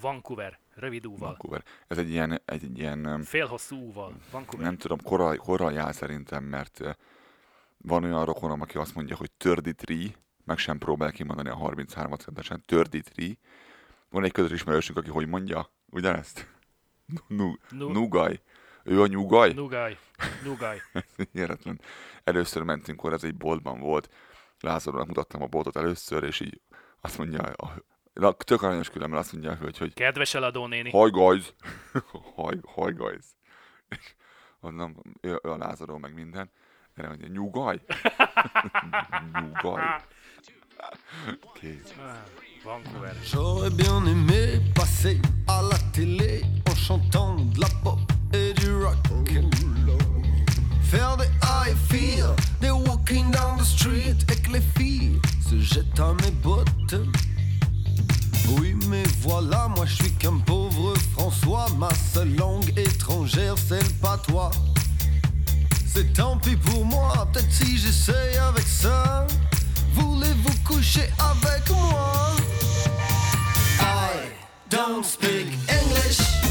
[0.00, 1.28] Vancouver, rövid úval.
[1.28, 1.62] Vancouver.
[1.86, 4.12] Ez egy ilyen, egy, egy ilyen Félhosszú úval.
[4.30, 4.66] Vancouver.
[4.66, 6.98] nem tudom, korai, korai jár szerintem, mert
[7.76, 10.14] van olyan rokonom, aki azt mondja, hogy 33,
[10.44, 13.38] meg sem próbál kimondani a 33-at rendesen, 33.
[14.10, 16.54] Van egy közös ismerősünk, aki hogy mondja ugyanezt?
[17.26, 18.40] Nu- Nu- Nugaj.
[18.84, 19.52] Ő a nyugaj?
[19.52, 19.98] Nugaj.
[20.44, 20.80] Nugaj.
[21.32, 21.80] Hihetetlen.
[22.24, 24.10] Először mentünk, akkor ez egy boltban volt.
[24.60, 26.60] Lázarónak mutattam a boltot először, és így
[27.00, 27.74] azt mondja, a,
[28.36, 30.90] tök aranyos különben azt mondja a hölgy, hogy Kedves eladó néni.
[30.90, 31.54] Hi guys!
[32.36, 33.24] hi, hi guys!
[34.60, 36.50] Onnan, ő, ő a Lázaró, meg minden.
[36.94, 37.80] Erre mondja, nyugaj!
[39.42, 39.82] nyugaj!
[41.60, 41.94] Kész.
[42.64, 43.14] Vancouver.
[43.22, 47.98] J'aurais bien aimé passer à la télé en chantant de la pop
[48.32, 48.96] et du rock.
[50.82, 56.00] Faire des high feel, des walking down the street et que les filles se jettent
[56.00, 56.94] à mes bottes.
[58.48, 61.66] Oui, mais voilà, moi je suis qu'un pauvre François.
[61.78, 64.50] Ma seule langue étrangère, c'est le patois.
[65.86, 69.26] C'est tant pis pour moi, peut-être si j'essaye avec ça.
[69.94, 72.36] Voulez-vous coucher avec moi?
[73.80, 74.28] I
[74.70, 76.45] don't speak English.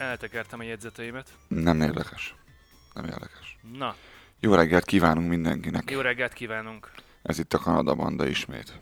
[0.00, 1.32] Eltekertem a jegyzeteimet.
[1.48, 2.34] nem érdekes.
[2.94, 3.58] Nem érdekes.
[3.72, 3.94] Na,
[4.40, 5.90] Jó reggelt kívánunk mindenkinek.
[5.90, 6.90] jó reggelt kívánunk
[7.22, 8.80] Ez itt a Kanada Banda ismét.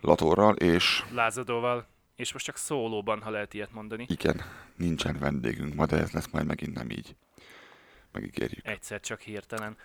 [0.00, 1.86] Latorral, és lázadóval,
[2.16, 4.04] és most csak szólóban, ha lehet ilyet mondani.
[4.08, 4.42] igen,
[4.76, 7.16] nincsen vendégünk ma, de ez lesz majd megint nem így.
[8.12, 8.66] Megígérjük.
[8.66, 9.76] Egyszer csak hirtelen.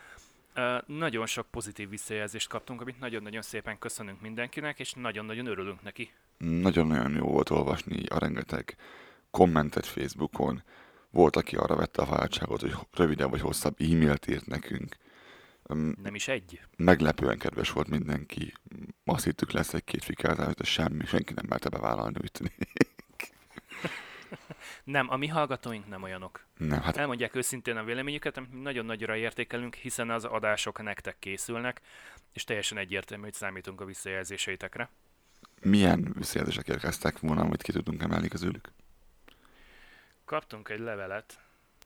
[0.55, 6.11] Uh, nagyon sok pozitív visszajelzést kaptunk, amit nagyon-nagyon szépen köszönünk mindenkinek, és nagyon-nagyon örülünk neki.
[6.38, 8.75] Nagyon-nagyon jó volt olvasni a rengeteg
[9.38, 10.63] kommentet Facebookon.
[11.09, 14.95] Volt, aki arra vette a váltságot, hogy rövidebb vagy hosszabb e-mailt írt nekünk.
[16.03, 16.61] Nem is egy.
[16.77, 18.53] Meglepően kedves volt mindenki.
[19.05, 22.55] Azt hittük lesz egy-két fikázás, de semmi, senki nem merte bevállalni, úgy tűnik.
[24.83, 26.45] Nem, a mi hallgatóink nem olyanok.
[26.57, 31.19] Nem, hát Elmondják őszintén a véleményüket, amit mi nagyon nagyra értékelünk, hiszen az adások nektek
[31.19, 31.81] készülnek,
[32.33, 34.89] és teljesen egyértelmű, hogy számítunk a visszajelzéseitekre.
[35.61, 38.71] milyen visszajelzések érkeztek volna, amit ki tudunk emelni közülük?
[40.33, 41.39] Kaptunk egy levelet,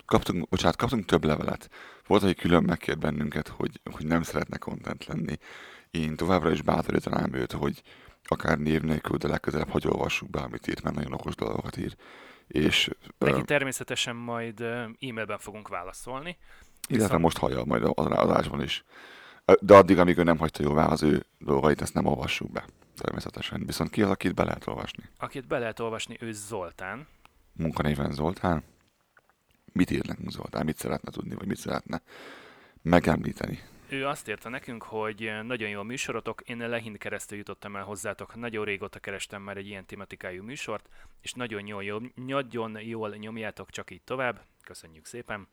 [0.05, 1.69] Kaptunk, bocsánat, kaptunk több levelet.
[2.05, 5.37] Volt, aki külön megkért bennünket, hogy, hogy nem szeretne content lenni.
[5.91, 7.81] Én továbbra is bátorítanám őt, hogy
[8.23, 11.95] akár név nélkül, de legközelebb hagy olvassuk be, amit írt, mert nagyon okos dolgokat ír.
[12.47, 16.37] És neki természetesen majd e-mailben fogunk válaszolni.
[16.87, 18.83] illetve viszont- most hallja majd az adásban is.
[19.59, 22.65] De addig, amíg ő nem hagyta jóvá az ő dolgait, ezt nem olvassuk be.
[22.97, 23.65] Természetesen.
[23.65, 25.03] Viszont ki az, akit be lehet olvasni?
[25.19, 27.07] Akit be lehet olvasni, ő Zoltán.
[27.57, 28.63] Munkanéven Zoltán.
[29.73, 30.65] Mit ír nekünk Zoltán?
[30.65, 32.01] Mit szeretne tudni, vagy mit szeretne
[32.81, 33.59] megemlíteni?
[33.89, 38.35] Ő azt írta nekünk, hogy nagyon jó a műsorotok, én Lehin keresztül jutottam el hozzátok,
[38.35, 40.89] nagyon régóta kerestem már egy ilyen tematikájú műsort,
[41.21, 45.47] és nagyon jól, jó, nagyon jól nyomjátok csak így tovább, köszönjük szépen.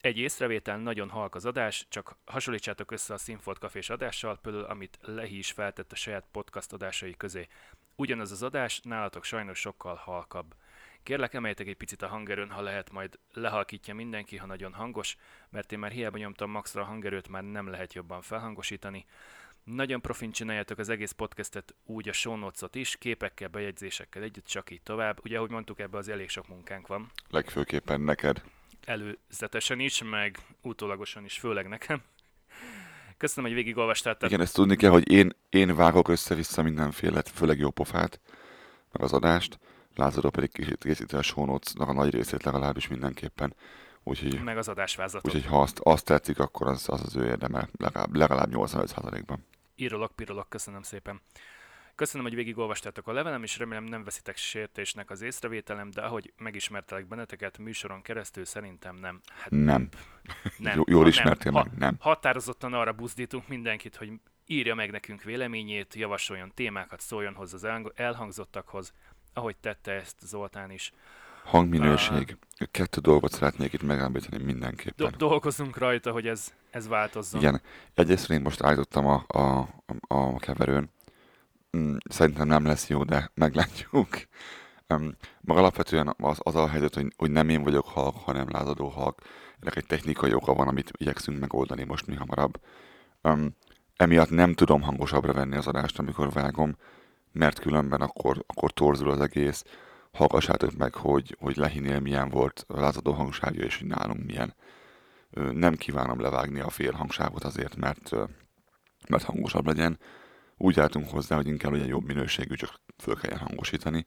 [0.00, 4.98] Egy észrevétel, nagyon halk az adás, csak hasonlítsátok össze a Színfolt kafés adással, például amit
[5.00, 7.46] Lehi is feltett a saját podcast adásai közé.
[7.94, 10.54] Ugyanaz az adás, nálatok sajnos sokkal halkabb.
[11.06, 15.16] Kérlek, emeljetek egy picit a hangerőn, ha lehet, majd lehalkítja mindenki, ha nagyon hangos,
[15.50, 19.04] mert én már hiába nyomtam maxra a hangerőt, már nem lehet jobban felhangosítani.
[19.64, 24.82] Nagyon profin csináljátok az egész podcastet, úgy a show is, képekkel, bejegyzésekkel együtt, csak így
[24.82, 25.18] tovább.
[25.24, 27.10] Ugye, ahogy mondtuk, ebbe az elég sok munkánk van.
[27.28, 28.42] Legfőképpen neked.
[28.84, 32.02] Előzetesen is, meg utólagosan is, főleg nekem.
[33.16, 34.16] Köszönöm, hogy végigolvastál.
[34.16, 38.20] tehát Igen, ezt tudni kell, hogy én, én vágok össze-vissza mindenféle, főleg jó pofát,
[38.92, 39.58] meg az adást.
[39.96, 43.54] Lázadó pedig készíti a show a nagy részét legalábbis mindenképpen.
[44.02, 45.34] Úgyhogy, meg az adásvázatot.
[45.34, 49.44] úgyhogy ha azt, azt tetszik, akkor az az, az ő érdeme, legalább, legalább 85%-ban.
[49.76, 51.20] Írolok, pirolok, köszönöm szépen.
[51.94, 57.06] Köszönöm, hogy végigolvastátok a levelem, és remélem nem veszitek sértésnek az észrevételem, de ahogy megismertelek
[57.06, 59.20] benneteket műsoron keresztül, szerintem nem.
[59.28, 59.88] Hát Nem.
[60.58, 60.76] nem.
[60.76, 61.62] Jó- jól ismertél nem.
[61.68, 61.96] meg, nem.
[61.98, 64.12] Határozottan arra buzdítunk mindenkit, hogy
[64.46, 68.92] írja meg nekünk véleményét, javasoljon témákat, szóljon hozzá az elhang- elhangzottakhoz,
[69.36, 70.92] ahogy tette ezt Zoltán is.
[71.44, 72.36] Hangminőség.
[72.70, 75.06] Kettő dolgot szeretnék itt megállapítani mindenképpen.
[75.10, 77.40] Do- dolgozunk rajta, hogy ez, ez változzon.
[77.40, 77.60] Igen.
[77.94, 79.68] Egyrészt én most állítottam a, a, a,
[80.06, 80.90] a keverőn.
[81.76, 84.08] Mm, Szerintem nem lesz jó, de meglátjuk.
[84.88, 88.88] Um, maga alapvetően az, az a helyzet, hogy, hogy nem én vagyok halk, hanem lázadó
[88.88, 89.18] halk.
[89.60, 92.60] Ennek egy technikai oka van, amit igyekszünk megoldani most mi hamarabb.
[93.22, 93.56] Um,
[93.96, 96.76] emiatt nem tudom hangosabbra venni az adást, amikor vágom,
[97.36, 99.64] mert különben akkor, akkor torzul az egész.
[100.12, 104.54] Hallgassátok meg, hogy, hogy Lehinél milyen volt a lázadó hangsávja, és hogy nálunk milyen.
[105.52, 108.10] Nem kívánom levágni a fél hangsávot azért, mert,
[109.08, 109.98] mert hangosabb legyen.
[110.56, 114.06] Úgy álltunk hozzá, hogy inkább legyen jobb minőségű, csak föl kelljen hangosítani.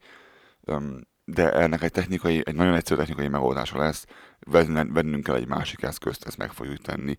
[1.26, 4.06] De ennek egy technikai, egy nagyon egyszerű technikai megoldása lesz.
[4.40, 7.16] Vennünk kell egy másik eszközt, ezt meg fogjuk tenni.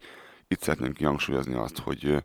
[0.49, 2.25] Itt szeretném kihangsúlyozni azt, hogy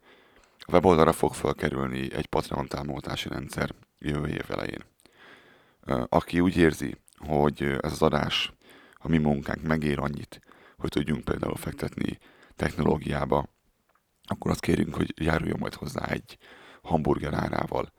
[0.68, 4.84] a weboldalra fog felkerülni egy Patreon támogatási rendszer jövő év elején.
[6.10, 8.54] Aki úgy érzi, hogy ez az adás,
[8.94, 10.40] a mi munkánk megér annyit,
[10.78, 12.18] hogy tudjunk például fektetni
[12.56, 13.46] technológiába,
[14.24, 16.38] akkor azt kérünk, hogy járuljon majd hozzá egy
[16.82, 17.92] hamburger árával,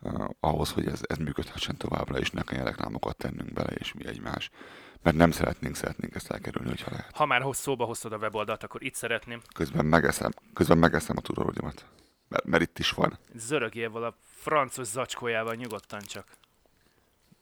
[0.00, 4.06] uh, ahhoz, hogy ez, ez működhessen továbbra, és ne kelljen reklámokat tennünk bele, és mi
[4.06, 4.50] egymás.
[5.02, 7.16] Mert nem szeretnénk, szeretnénk ezt elkerülni, hogyha lehet.
[7.16, 11.86] Ha már szóba hoztad a weboldalt, akkor itt szeretném Közben megeszem, közben megeszem a turorodimat.
[12.28, 13.18] Mert, mert itt is van.
[13.34, 16.36] zörögjél a francos zacskójával nyugodtan csak.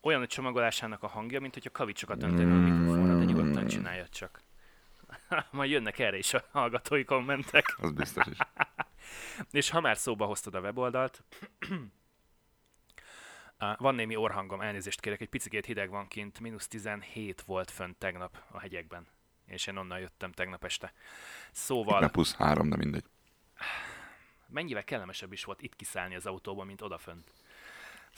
[0.01, 4.41] Olyan a csomagolásának a hangja, mint hogyha kavicsokat öntél a mikrofonra, de nyugodtan csináljad csak.
[5.51, 7.65] Majd jönnek erre is a hallgatói kommentek.
[7.79, 8.37] Az biztos is.
[9.51, 11.23] És ha már szóba hoztad a weboldalt,
[13.79, 18.43] van némi orhangom, elnézést kérek, egy picikét hideg van kint, mínusz 17 volt fönt tegnap
[18.51, 19.07] a hegyekben,
[19.47, 20.93] és én onnan jöttem tegnap este.
[21.53, 23.05] Szóval, Nem plusz három, de mindegy.
[24.49, 27.33] mennyivel kellemesebb is volt itt kiszállni az autóból, mint odafönt.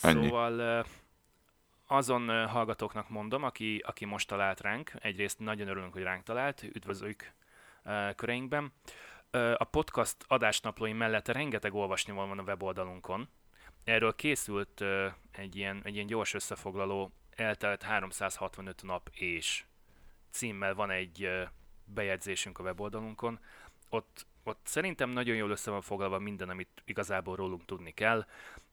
[0.01, 0.27] Ennyi.
[0.27, 0.85] Szóval
[1.87, 7.33] azon hallgatóknak mondom, aki, aki most talált ránk, egyrészt nagyon örülünk, hogy ránk talált, üdvözöljük
[8.17, 8.73] köreinkben.
[9.57, 13.29] A podcast adásnaplói mellett rengeteg olvasni van a weboldalunkon.
[13.85, 14.85] Erről készült
[15.31, 19.65] egy ilyen, egy ilyen gyors összefoglaló, eltelt 365 nap és
[20.31, 21.31] címmel van egy
[21.85, 23.41] bejegyzésünk a weboldalunkon.
[23.89, 28.27] Ott, ott szerintem nagyon jól össze van foglalva minden, amit igazából rólunk tudni kell.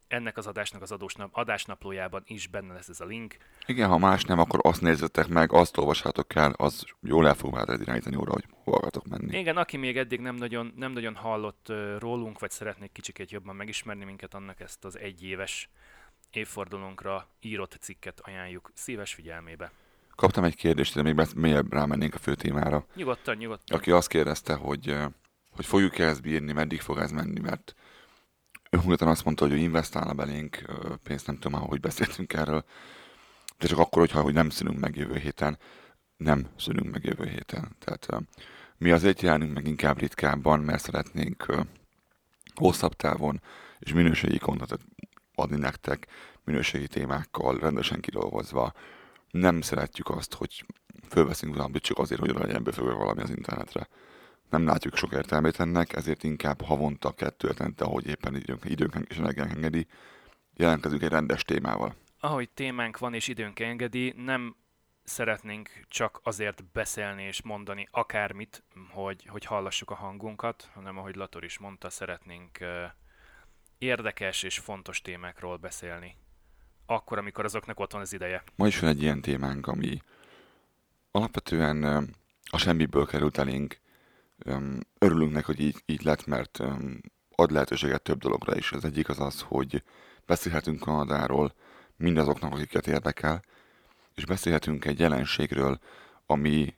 [0.08, 3.38] Ennek az adásnak az adósnap, adásnaplójában is benne lesz ez a link.
[3.66, 7.54] Igen, ha más nem, akkor azt nézzetek meg, azt olvassátok el, az jól el fog
[7.54, 9.38] már irányítani óra, hogy hova akartok menni.
[9.38, 13.56] Igen, aki még eddig nem nagyon, nem nagyon hallott uh, rólunk, vagy szeretnék kicsikét jobban
[13.56, 15.70] megismerni minket, annak ezt az egyéves
[16.32, 19.72] évfordulónkra írott cikket ajánljuk szíves figyelmébe.
[20.16, 22.86] Kaptam egy kérdést, de még mélyebb rámennénk a fő témára.
[22.96, 23.78] Nyugodtan, nyugodtan.
[23.78, 24.96] aki azt kérdezte, hogy,
[25.56, 27.76] hogy fogjuk-e ezt bírni, meddig fog ez menni, mert
[28.70, 30.62] ő konkrétan azt mondta, hogy ő investálna belénk
[31.04, 32.66] pénzt, nem tudom már, hogy beszéltünk erről,
[33.58, 35.58] de csak akkor, hogyha hogy nem szűnünk meg jövő héten,
[36.18, 37.76] nem szűnünk meg jövő héten.
[37.80, 38.20] Tehát eh,
[38.78, 41.46] mi azért jelenünk meg inkább ritkábban, mert szeretnénk
[42.56, 43.42] hosszabb távon
[43.80, 44.82] és minőségi kontentet
[45.36, 46.08] adni nektek,
[46.44, 48.74] minőségi témákkal, rendesen kidolgozva.
[49.32, 50.66] Nem szeretjük azt, hogy
[51.10, 53.88] fölveszünk valamit csak azért, hogy legyen befogva valami az internetre.
[54.50, 59.18] Nem látjuk sok értelmét ennek, ezért inkább havonta, kettő hetente, ahogy éppen időnk, időnk és
[59.18, 59.88] energiánk engedi,
[60.54, 61.96] jelentkezünk egy rendes témával.
[62.20, 64.56] Ahogy témánk van és időnk engedi, nem
[65.04, 71.44] szeretnénk csak azért beszélni és mondani akármit, hogy, hogy hallassuk a hangunkat, hanem ahogy Lator
[71.44, 72.60] is mondta, szeretnénk
[73.78, 76.18] érdekes és fontos témákról beszélni.
[76.86, 78.44] Akkor, amikor azoknak ott van az ideje.
[78.56, 80.02] Ma is van egy ilyen témánk, ami
[81.12, 81.84] alapvetően
[82.50, 83.80] a semmiből került elénk.
[85.00, 86.60] Örülünk neki, hogy így, így lett, mert
[87.36, 88.72] ad lehetőséget több dologra is.
[88.72, 89.84] Az egyik az az, hogy
[90.26, 91.54] beszélhetünk Kanadáról
[91.98, 93.42] mindazoknak, akiket érdekel,
[94.16, 95.80] és beszélhetünk egy jelenségről,
[96.26, 96.76] ami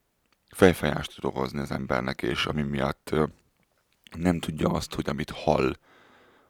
[0.49, 3.15] fejfájást tud okozni az embernek, és ami miatt
[4.17, 5.77] nem tudja azt, hogy amit hall,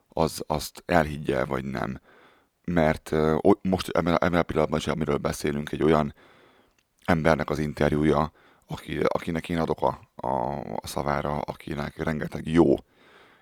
[0.08, 2.00] az azt elhiggye, vagy nem.
[2.64, 3.12] Mert
[3.62, 6.14] most ebben, a- ebben a pillanatban amiről beszélünk, egy olyan
[7.06, 8.32] embernek az interjúja,
[8.68, 12.76] aki, akinek én adok a, a, szavára, akinek rengeteg jó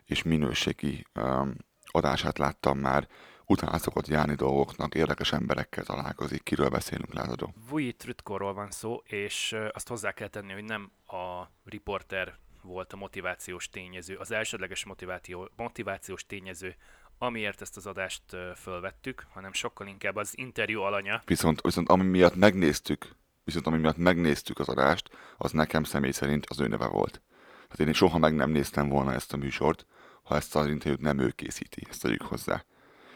[0.05, 1.55] és minőségi um,
[1.91, 3.07] adását láttam már,
[3.45, 6.43] utána szokott járni dolgoknak, érdekes emberekkel találkozik.
[6.43, 7.53] Kiről beszélünk, lázadó?
[7.69, 12.97] Vui Trütkorról van szó, és azt hozzá kell tenni, hogy nem a riporter volt a
[12.97, 16.75] motivációs tényező, az elsődleges motiváció, motivációs tényező,
[17.17, 18.23] amiért ezt az adást
[18.55, 21.21] fölvettük, hanem sokkal inkább az interjú alanya.
[21.25, 26.45] Viszont, viszont ami miatt megnéztük, viszont ami miatt megnéztük az adást, az nekem személy szerint
[26.49, 27.21] az ő neve volt.
[27.69, 29.85] Hát én soha meg nem néztem volna ezt a műsort,
[30.23, 32.63] ha ezt az interjút nem ő készíti, ezt tegyük hozzá.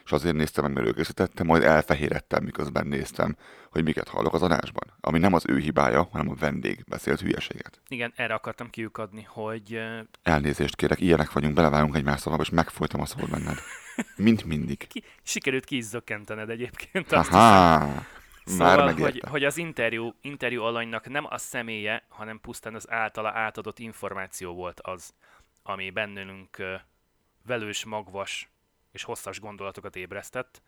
[0.04, 3.36] És azért néztem meg, mert ő készítette, majd elfehérettem, miközben néztem,
[3.70, 4.92] hogy miket hallok az adásban.
[5.00, 7.80] Ami nem az ő hibája, hanem a vendég beszélt hülyeséget.
[7.88, 9.80] Igen, erre akartam kiukadni, hogy
[10.22, 13.58] Elnézést kérek, ilyenek vagyunk, belevágunk egymás szavába, és megfolytam a szót benned.
[14.16, 14.86] Mint mindig.
[14.88, 17.12] ki, sikerült ki is zökkentened egyébként.
[17.12, 17.40] azt hiszem.
[17.40, 17.86] Aha!
[17.86, 18.06] Már
[18.50, 19.28] Szóval, hogy, megérte.
[19.28, 24.80] hogy az interjú, interjú alanynak nem a személye, hanem pusztán az általa átadott információ volt
[24.80, 25.14] az,
[25.62, 26.56] ami bennünk
[27.46, 28.50] velős, magvas
[28.92, 30.62] és hosszas gondolatokat ébresztett,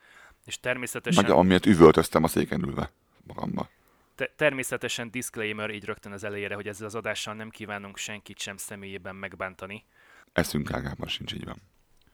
[0.44, 2.90] és természetesen, Meg amiért üvöltöztem a széken ülve
[3.26, 3.68] magamba.
[4.14, 8.56] te, természetesen disclaimer így rögtön az elejére, hogy ezzel az adással nem kívánunk senkit sem
[8.56, 9.84] személyében megbántani,
[10.32, 11.56] Eszünk ágában sincs így van.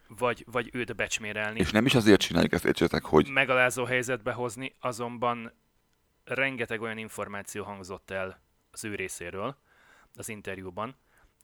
[0.08, 1.58] Vagy, vagy őt becsmérelni.
[1.58, 5.52] És nem is azért csináljuk ezt, értsétek, hogy megalázó helyzetbe hozni, azonban
[6.24, 9.56] rengeteg olyan információ hangzott el az ő részéről
[10.14, 10.96] az interjúban,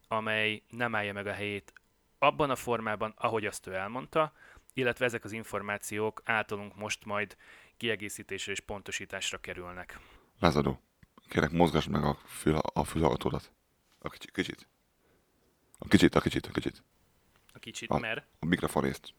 [0.07, 1.73] amely nem állja meg a helyét
[2.19, 4.33] abban a formában, ahogy azt ő elmondta,
[4.73, 7.37] illetve ezek az információk általunk most majd
[7.77, 9.99] kiegészítésre és pontosításra kerülnek.
[10.39, 10.81] lázadó,
[11.27, 13.51] kérek mozgass meg a, fül, a fülhallgatódat.
[13.99, 14.67] A kicsit, kicsit.
[15.77, 16.83] A kicsit, a kicsit, a kicsit.
[17.65, 18.25] A kicsit, A- mert...
[18.39, 19.13] A mikrofonrészt.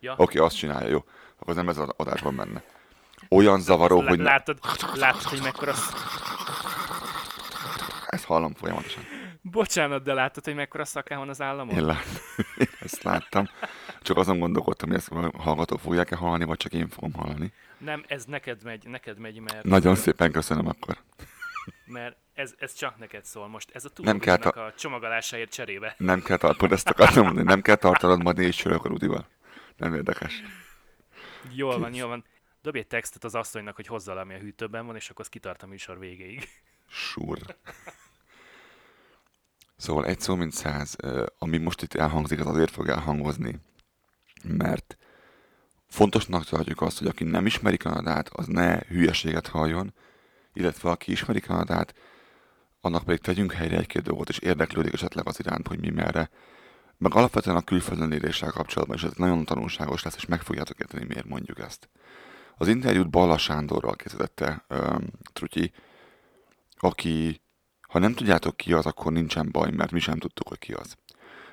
[0.00, 1.04] Ja, Oké, azt csinálja, jó.
[1.38, 2.62] Akkor nem ez az adásban benne.
[3.28, 4.58] Olyan zavaró, lá- hogy látod,
[4.94, 5.72] látod, hogy mekkora...
[8.06, 9.02] ezt hallom folyamatosan.
[9.40, 11.74] Bocsánat, de látod, hogy mekkora szaká van az államon?
[11.74, 12.04] Én, lát...
[12.58, 13.48] én ezt láttam.
[14.00, 17.52] Csak azon gondolkodtam, hogy ezt a hallgatók fogják-e hallani, vagy csak én fogom hallani.
[17.78, 19.64] Nem, ez neked megy, neked megy, mert...
[19.64, 20.96] Nagyon szépen köszönöm akkor.
[21.84, 23.70] mert ez, ez csak neked szól most.
[23.72, 25.94] Ez a Nem kell túlódnak a csomagolásáért cserébe.
[25.98, 29.28] Nem kell tartanod, ezt akartam mondani, nem kell tartanod ma négy sörök a Rudival.
[29.76, 30.42] Nem érdekes.
[31.50, 32.24] Jól van, jól van.
[32.62, 35.30] Dobj egy textet az asszonynak, hogy hozza le, ami a hűtőben van, és akkor azt
[35.30, 36.48] kitart a műsor végéig.
[36.88, 37.38] Sur.
[39.76, 40.96] Szóval egy szó, mint száz,
[41.38, 43.58] ami most itt elhangzik, az azért fog elhangozni,
[44.42, 44.96] mert
[45.88, 49.94] fontosnak tartjuk azt, hogy aki nem ismeri Kanadát, az ne hülyeséget halljon,
[50.52, 51.94] illetve aki ismeri Kanadát,
[52.84, 56.30] annak pedig tegyünk helyre egy-két dolgot, és érdeklődik esetleg az iránt, hogy mi merre.
[56.98, 61.04] Meg alapvetően a külföldön éléssel kapcsolatban, és ez nagyon tanulságos lesz, és meg fogjátok érteni,
[61.04, 61.88] miért mondjuk ezt.
[62.56, 64.64] Az interjút Balla Sándorral készítette
[65.32, 65.72] Trutyi,
[66.76, 67.40] aki,
[67.80, 70.96] ha nem tudjátok ki az, akkor nincsen baj, mert mi sem tudtuk, hogy ki az.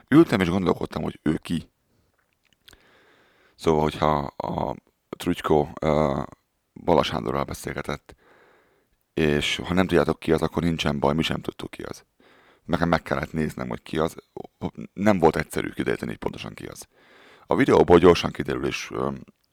[0.07, 1.69] Ültem és gondolkodtam, hogy ő ki.
[3.55, 4.75] Szóval, hogyha a
[5.09, 6.23] Trutykó uh,
[6.73, 8.15] Bala Sándorral beszélgetett,
[9.13, 12.05] és ha nem tudjátok ki az, akkor nincsen baj, mi sem tudtuk ki az.
[12.65, 14.15] Nekem meg kellett néznem, hogy ki az.
[14.93, 16.87] Nem volt egyszerű kideríteni, hogy pontosan ki az.
[17.47, 18.91] A videóból gyorsan kiderül, és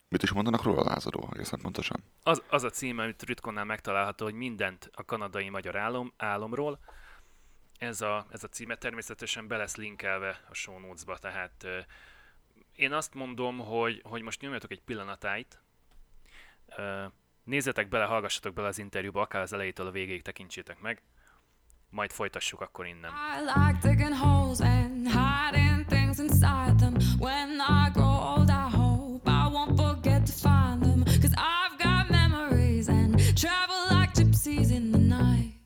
[0.09, 2.05] mit is mondanak róla Lázadó egészen pontosan?
[2.23, 6.79] Az, az a címe, amit Rütkonnál megtalálható, hogy mindent a kanadai magyar álom, álomról.
[7.79, 11.79] Ez a, ez a címe természetesen be lesz linkelve a show notes-ba, tehát ö,
[12.75, 15.63] én azt mondom, hogy, hogy most nyomjatok egy pillanatáit,
[16.77, 17.05] ö,
[17.47, 21.03] nézzetek bele, hallgassatok bele az interjúba, akár az elejétől a végéig tekintsétek meg,
[21.91, 23.11] majd folytassuk akkor innen.
[23.11, 26.97] I like holes and hiding things inside them.
[27.19, 31.05] When I grow old, I hope I won't forget to find them.
[31.05, 35.57] Cause I've got memories and travel like gypsies in the night.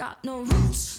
[0.00, 0.89] Got no roots,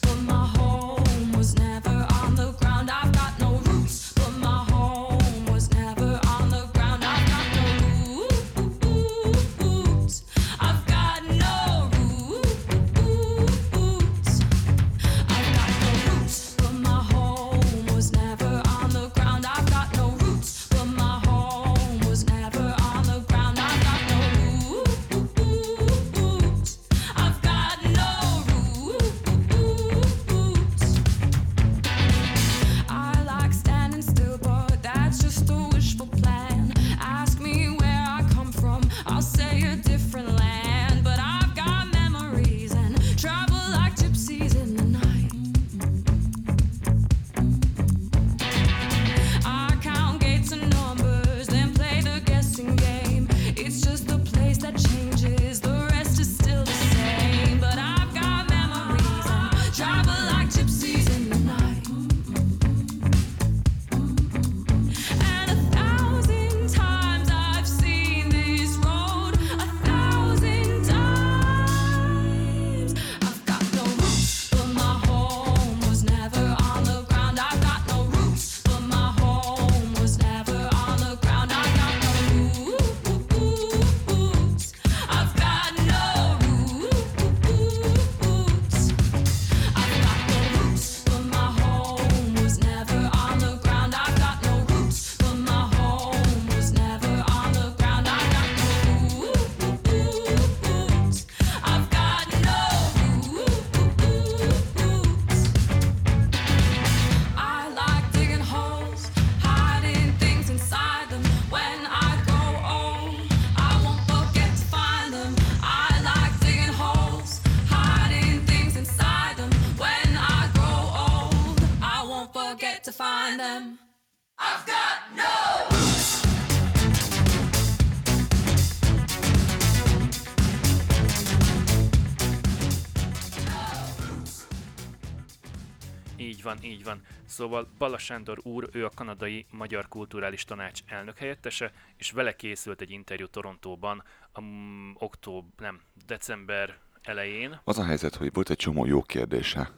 [136.82, 137.02] Így van.
[137.26, 137.98] Szóval Bala
[138.44, 144.04] úr, ő a kanadai Magyar Kulturális Tanács elnök helyettese, és vele készült egy interjú Torontóban,
[144.38, 147.60] um, október, nem, december elején.
[147.64, 149.72] Az a helyzet, hogy volt egy csomó jó kérdése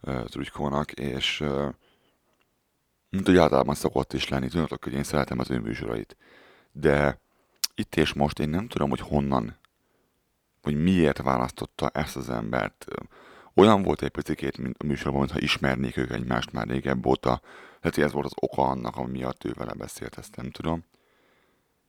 [0.00, 1.74] uh, és uh,
[3.10, 6.16] mint hogy általában szokott is lenni, tudjátok, hogy én szeretem az ő műsorait,
[6.72, 7.20] de
[7.74, 9.56] itt és most én nem tudom, hogy honnan,
[10.62, 12.84] hogy miért választotta ezt az embert.
[13.58, 17.40] Olyan volt egy picit, mint a műsorban, mintha ismernék ők egymást már régebb óta.
[17.80, 20.84] Lehet, hogy ez volt az oka annak, ami miatt ő vele beszélt, ezt nem tudom.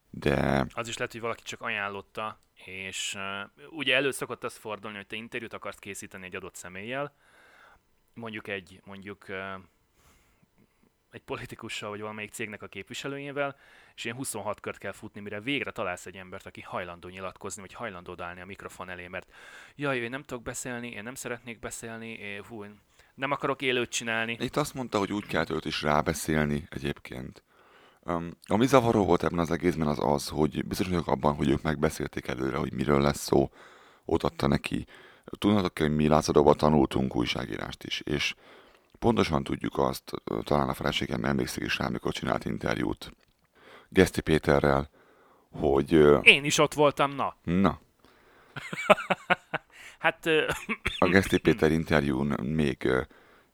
[0.09, 4.98] De Az is lehet, hogy valaki csak ajánlotta, és uh, ugye elő szokott az fordulni,
[4.98, 7.15] hogy te interjút akarsz készíteni egy adott személlyel,
[8.13, 9.37] mondjuk egy, mondjuk uh,
[11.11, 13.55] egy politikussal, vagy valamelyik cégnek a képviselőjével,
[13.95, 17.74] és ilyen 26 kört kell futni, mire végre találsz egy embert, aki hajlandó nyilatkozni, vagy
[17.74, 19.31] hajlandó odaállni a mikrofon elé, mert
[19.75, 22.79] jaj, én nem tudok beszélni, én nem szeretnék beszélni, én, hú, én
[23.15, 24.37] nem akarok élőt csinálni.
[24.39, 27.43] itt azt mondta, hogy úgy kell őt is rábeszélni egyébként.
[28.03, 31.61] Um, ami zavaró volt ebben az egészben az az, hogy biztos vagyok abban, hogy ők
[31.61, 33.50] megbeszélték előre, hogy miről lesz szó,
[34.05, 34.85] ott adta neki.
[35.37, 38.35] Tudnátok, hogy mi lázadóban tanultunk újságírást is, és
[39.00, 40.12] pontosan tudjuk azt,
[40.44, 43.12] talán a feleségem emlékszik is rá, amikor csinált interjút
[43.90, 44.90] Geszti Péterrel,
[45.51, 47.35] hogy Én is ott voltam, na.
[47.44, 47.79] na,
[50.00, 50.25] Hát
[50.98, 52.90] a Geszti Péter interjún még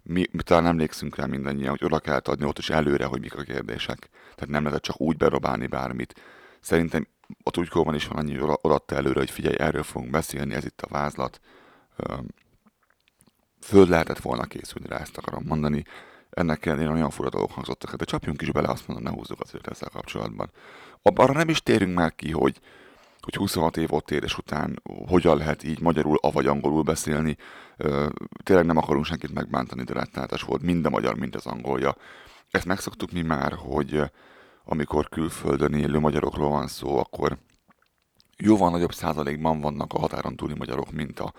[0.04, 3.36] mi, mi talán emlékszünk rá mindannyian, hogy oda kellett adni ott is előre, hogy mik
[3.36, 4.10] a kérdések.
[4.22, 6.22] Tehát nem lehetett csak úgy berobálni bármit.
[6.60, 7.08] Szerintem
[7.44, 10.66] a Tudykóban is van annyi, hogy oda- odaadta előre, hogy figyelj, erről fogunk beszélni, ez
[10.66, 11.40] itt a vázlat.
[13.66, 15.84] Föl lehetett volna készülni rá, ezt akarom mondani.
[16.30, 19.56] Ennek ellenére nagyon fura dolgok hangzottak, de csapjunk is bele, azt mondom, ne húzzuk az
[19.56, 20.52] őt ezzel kapcsolatban.
[21.02, 22.60] Ab- Arra nem is térünk már ki, hogy,
[23.20, 27.38] hogy 26 év ott édes után hogyan lehet így magyarul, avagy angolul beszélni.
[28.44, 31.96] Tényleg nem akarunk senkit megbántani, de rettenetes volt mind a magyar, mind az angolja.
[32.52, 34.02] Ezt megszoktuk mi már, hogy
[34.66, 37.38] amikor külföldön élő magyarokról van szó, akkor
[38.38, 41.34] jóval nagyobb százalékban vannak a határon túli magyarok, mint a,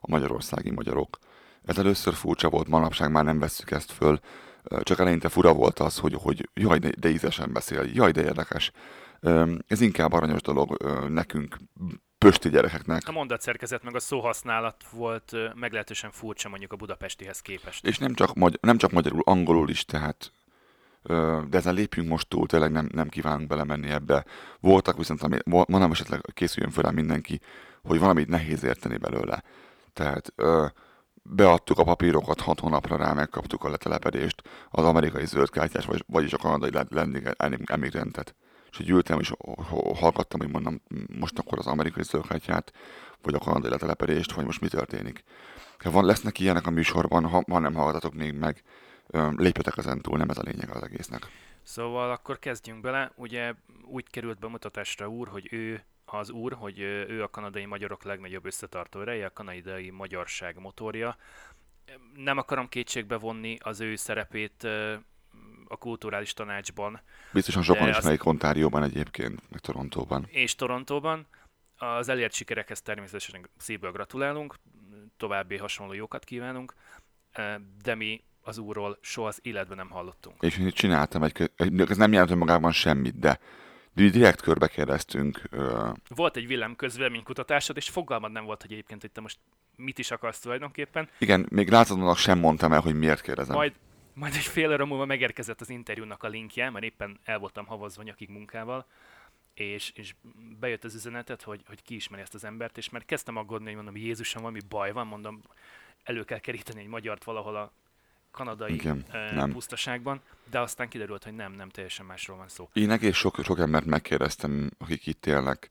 [0.00, 1.18] a magyarországi magyarok.
[1.64, 4.18] Ez először furcsa volt, manapság már nem vesszük ezt föl,
[4.82, 8.70] csak eleinte fura volt az, hogy, hogy jaj, de, de ízesen beszél, jaj, de érdekes.
[9.66, 10.76] Ez inkább aranyos dolog
[11.08, 11.56] nekünk,
[12.18, 13.08] pösti gyerekeknek.
[13.08, 17.86] a mondatszerkezet meg a szóhasználat volt meglehetősen furcsa mondjuk a budapestihez képest.
[17.86, 20.32] És nem csak, magy- nem csak magyarul, angolul is, tehát
[21.48, 24.24] de ezen lépjünk most túl, tényleg nem, nem kívánunk belemenni ebbe.
[24.60, 27.40] Voltak viszont, ami, mo- mondom esetleg készüljön fel rá mindenki,
[27.82, 29.42] hogy valamit nehéz érteni belőle.
[29.92, 30.34] Tehát
[31.22, 36.36] beadtuk a papírokat, hat hónapra rá megkaptuk a letelepedést, az amerikai zöldkártyás, vagy, vagyis a
[36.36, 36.70] kanadai
[37.66, 38.34] emigrantet.
[38.70, 39.32] És hogy ültem, és
[39.94, 40.82] hallgattam, hogy mondom,
[41.18, 42.72] most akkor az amerikai zöldkártyát,
[43.22, 45.24] vagy a kanadai letelepedést, vagy most mi történik.
[45.78, 48.62] Ha van, lesznek ilyenek a műsorban, ha, ha nem hallgatatok még meg,
[49.36, 51.28] lépjetek ezen túl, nem ez a lényeg az egésznek.
[51.62, 53.12] Szóval akkor kezdjünk bele.
[53.16, 53.54] Ugye
[53.84, 59.00] úgy került bemutatásra úr, hogy ő az úr, hogy ő a kanadai magyarok legnagyobb összetartó
[59.00, 61.16] ereje, a kanadai magyarság motorja.
[62.14, 64.66] Nem akarom kétségbe vonni az ő szerepét
[65.68, 67.00] a kulturális tanácsban
[67.32, 70.26] Biztosan sokan De is azt- melyik Ontárióban egyébként, meg Torontóban.
[70.28, 71.26] és Torontóban.
[71.76, 74.54] Az elért sikerekhez természetesen szívből gratulálunk,
[75.16, 76.74] további hasonló jókat kívánunk,
[77.82, 80.36] de mi az úrról soha az életben nem hallottunk.
[80.42, 81.50] És én csináltam egy
[81.88, 83.38] ez nem jelent önmagában semmit, de
[83.94, 85.42] mi direkt körbe kérdeztünk,
[86.08, 89.38] Volt egy villám közvéleménykutatásod, és fogalmad nem volt, hogy egyébként, hogy te most
[89.76, 91.08] mit is akarsz tulajdonképpen.
[91.18, 93.56] igen, még láthatólag sem mondtam el, hogy miért kérdezem.
[93.56, 93.72] Majd,
[94.14, 98.02] majd egy fél óra múlva megérkezett az interjúnak a linkje, mert éppen el voltam havazva
[98.02, 98.86] nyakig munkával,
[99.54, 100.14] és, és
[100.60, 103.74] bejött az üzenetet, hogy, hogy ki ismeri ezt az embert, és már kezdtem aggódni, hogy
[103.74, 105.42] mondom, Jézusom, valami baj van, mondom,
[106.02, 107.72] elő kell keríteni egy magyart valahol a
[108.32, 109.52] kanadai Igen, eh, nem.
[109.52, 112.68] pusztaságban, de aztán kiderült, hogy nem, nem teljesen másról van szó.
[112.72, 115.68] Én egész sok, sok embert megkérdeztem, akik itt élnek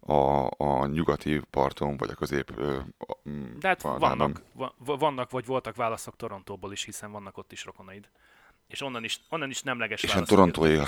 [0.00, 2.50] a, a nyugati parton, vagy a közép
[2.98, 3.16] a-
[3.58, 7.64] De hát vannak, va- va- vannak, vagy voltak válaszok Torontóból is, hiszen vannak ott is
[7.64, 8.08] rokonaid.
[8.66, 10.78] És onnan is, onnan is nemleges És válaszok torontói-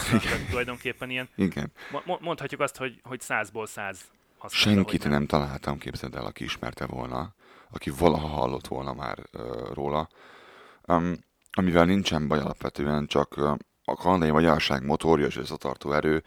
[0.50, 1.72] Tulajdonképpen ilyen, Igen.
[1.90, 4.00] mo- mo- mondhatjuk azt, hogy, hogy százból száz
[4.48, 7.34] Senkit hogy nem találtam, képzeld el, aki ismerte volna,
[7.70, 10.08] aki valaha hallott volna már ö, róla.
[10.88, 11.14] Um,
[11.52, 13.36] amivel nincsen baj alapvetően, csak
[13.84, 16.22] a kanadai magyarság motorja és összetartó erő,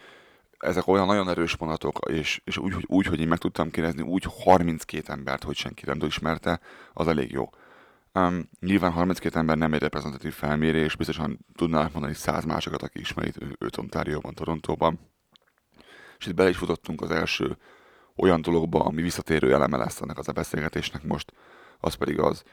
[0.58, 4.02] ezek olyan nagyon erős mondatok, és, és úgy, hogy, úgy, hogy én meg tudtam kérdezni
[4.02, 6.60] úgy 32 embert, hogy senki nem ismerte,
[6.94, 7.50] az elég jó.
[8.14, 13.32] Um, nyilván 32 ember nem egy reprezentatív felmérés, biztosan tudnának mondani száz másokat, aki ismeri
[13.60, 15.00] őt Ontárióban, Torontóban.
[16.18, 17.58] És itt bele is futottunk az első
[18.16, 21.34] olyan dologba, ami visszatérő eleme lesz ennek az a beszélgetésnek most,
[21.80, 22.44] az pedig az,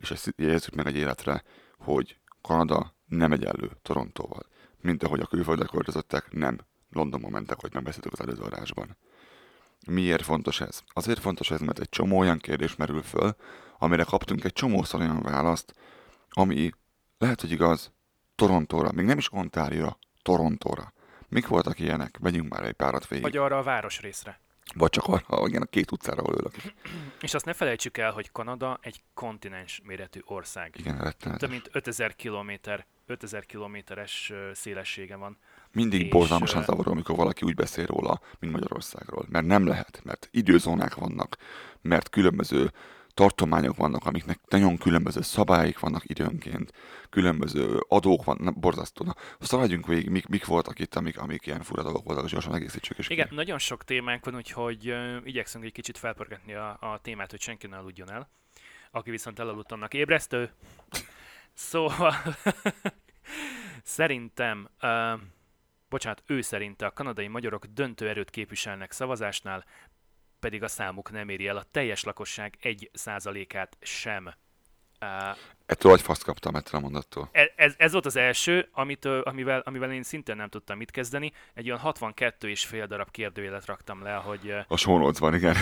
[0.00, 1.42] és ezt jegyezzük meg egy életre,
[1.78, 4.46] hogy Kanada nem egyenlő Torontóval.
[4.80, 6.58] Mint ahogy a külföldre költözöttek, nem
[6.90, 8.96] Londonba mentek, hogy megbeszéltük az előző adásban.
[9.86, 10.82] Miért fontos ez?
[10.92, 13.36] Azért fontos ez, mert egy csomó olyan kérdés merül föl,
[13.78, 15.74] amire kaptunk egy csomószor olyan választ,
[16.30, 16.70] ami
[17.18, 17.92] lehet, hogy igaz
[18.34, 20.92] Torontóra, még nem is Ontárióra, Torontóra.
[21.28, 22.18] Mik voltak ilyenek?
[22.20, 23.24] Vegyünk már egy párat végig.
[23.24, 24.40] Vagy arra a városrészre.
[24.74, 26.54] Vagy csak arra, igen, a két utcára, ahol ülök.
[27.20, 30.74] És azt ne felejtsük el, hogy Kanada egy kontinens méretű ország.
[30.78, 31.50] Igen, Több rettenetes.
[31.50, 35.38] mint 5000 kilométer 5000 kilométeres szélessége van.
[35.72, 39.26] Mindig és, borzalmasan zavaró, amikor valaki úgy beszél róla, mint Magyarországról.
[39.28, 41.36] Mert nem lehet, mert időzónák vannak,
[41.80, 42.72] mert különböző
[43.18, 46.72] tartományok vannak, amiknek nagyon különböző szabályaik vannak időnként,
[47.10, 49.04] különböző adók vannak, borzasztó.
[49.04, 52.54] Na, szaladjunk végig, mik, mik voltak itt, amik, amik ilyen fura dolgok voltak, és gyorsan
[52.54, 52.98] egészítsük.
[52.98, 53.34] És Igen, ki.
[53.34, 57.66] nagyon sok témánk van, úgyhogy ö, igyekszünk egy kicsit felpörgetni a, a témát, hogy senki
[57.66, 58.28] ne aludjon el.
[58.90, 60.50] Aki viszont elaludt, annak ébresztő.
[61.52, 62.14] Szóval
[63.82, 65.20] szerintem, uh,
[65.88, 69.64] bocsánat, ő szerinte a kanadai magyarok döntő erőt képviselnek szavazásnál,
[70.40, 74.34] pedig a számuk nem éri el a teljes lakosság egy százalékát sem.
[75.00, 77.28] Uh, Ettől agyfaszt kaptam ettől a mondattól.
[77.32, 81.32] E- ez, ez volt az első, amit, amivel, amivel én szintén nem tudtam mit kezdeni.
[81.54, 85.56] Egy olyan 62 és fél darab kérdőjelet raktam le, hogy A show van, igen.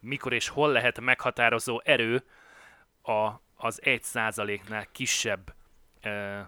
[0.00, 2.24] mikor és hol lehet meghatározó erő
[3.02, 5.54] a, az 1%-nál kisebb
[6.02, 6.38] ö,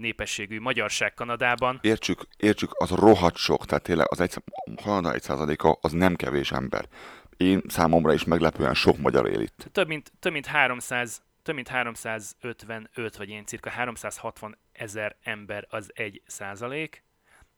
[0.00, 1.78] népességű magyarság Kanadában.
[1.82, 4.34] Értsük, értsük, az rohadt sok, tehát tényleg az egy,
[4.82, 6.88] Kanada egy százaléka az nem kevés ember.
[7.36, 9.68] Én számomra is meglepően sok magyar él itt.
[9.72, 15.90] Több mint, több mint 300 több mint 355, vagy ilyen cirka 360 ezer ember az
[15.94, 17.04] egy százalék,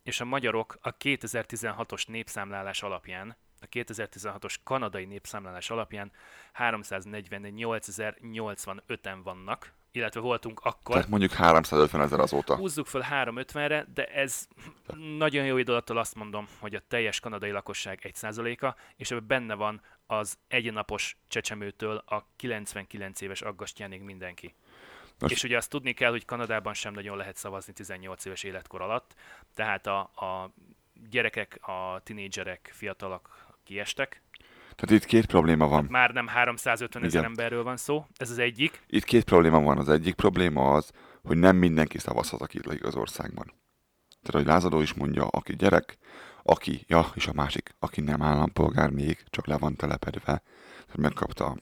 [0.03, 6.13] és a magyarok a 2016-os népszámlálás alapján, a 2016-os kanadai népszámlálás alapján
[6.59, 10.95] 348.085-en vannak, illetve voltunk akkor.
[10.95, 12.57] Tehát mondjuk 350 ezer azóta.
[12.57, 14.47] Húzzuk föl 350-re, de ez
[15.19, 19.55] nagyon jó idő alatt azt mondom, hogy a teljes kanadai lakosság 1%-a, és ebben benne
[19.55, 24.55] van az egynapos csecsemőtől a 99 éves aggastyánig mindenki.
[25.19, 28.81] Most- És ugye azt tudni kell, hogy Kanadában sem nagyon lehet szavazni 18 éves életkor
[28.83, 29.15] alatt,
[29.55, 30.53] tehát a, a
[31.11, 34.22] gyerekek, a tinédzserek, fiatalok kiestek.
[34.83, 35.87] Tehát itt két probléma van.
[35.91, 38.83] Már nem 350 ezer emberről van szó, ez az egyik.
[38.87, 39.79] Itt két probléma van.
[39.79, 40.91] Az egyik probléma az,
[41.23, 43.45] hogy nem mindenki szavazhat, aki lakik az országban.
[44.23, 45.99] Tehát, hogy Lázadó is mondja, aki gyerek,
[46.43, 50.43] aki, ja, és a másik, aki nem állampolgár még, csak le van telepedve,
[50.91, 51.57] hogy megkapta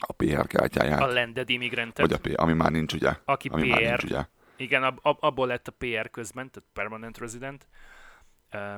[0.00, 3.12] a PR kártyáját, A landed immigrantet, vagy a P, ami már nincs, ugye?
[3.24, 4.24] aki Ami már nincs, PR, ugye?
[4.56, 7.66] Igen, ab, ab, abból lett a PR közben, tehát permanent resident,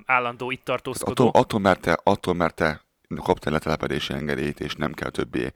[0.04, 1.26] állandó itt Tehát tartózkodó.
[1.26, 2.82] attól, attól, mert te, attól, mert te
[3.16, 5.52] kaptál letelepedési engedélyt, és nem kell többé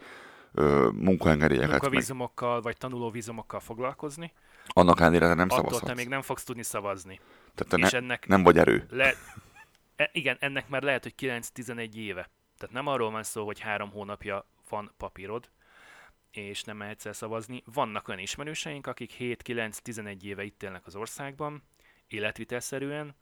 [0.54, 4.32] ö, munkaengedélyeket, meg munkavízumokkal vagy tanulóvízumokkal foglalkozni,
[4.68, 5.86] annak ellenére nem attól szavazhatsz.
[5.86, 7.20] te még nem fogsz tudni szavazni.
[7.54, 8.86] Tehát te és ne, ennek nem vagy erő.
[8.90, 9.14] le,
[9.96, 12.30] e, igen, ennek már lehet, hogy 9-11 éve.
[12.58, 15.50] Tehát nem arról van szó, hogy három hónapja van papírod,
[16.30, 17.62] és nem mehetsz el szavazni.
[17.74, 21.62] Vannak olyan ismerőseink, akik 7-9-11 éve itt élnek az országban,
[22.06, 23.16] életvitelszerűen,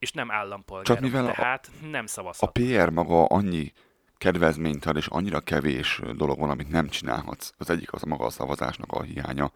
[0.00, 2.52] és nem állampolgárok, Csak mivel a- tehát nem A szavazhat.
[2.52, 3.72] PR maga annyi
[4.16, 7.52] kedvezményt ad, és annyira kevés dolog van, amit nem csinálhatsz.
[7.58, 9.52] Az egyik az a maga a szavazásnak a hiánya,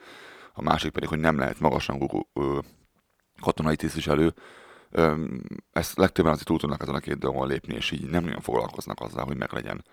[0.53, 2.29] a másik pedig, hogy nem lehet magasrangú
[3.41, 4.35] katonai tisztviselő.
[5.73, 9.01] Ezt legtöbben azért túl tudnak ezen a két dolgon lépni, és így nem nagyon foglalkoznak
[9.01, 9.85] azzal, hogy meglegyen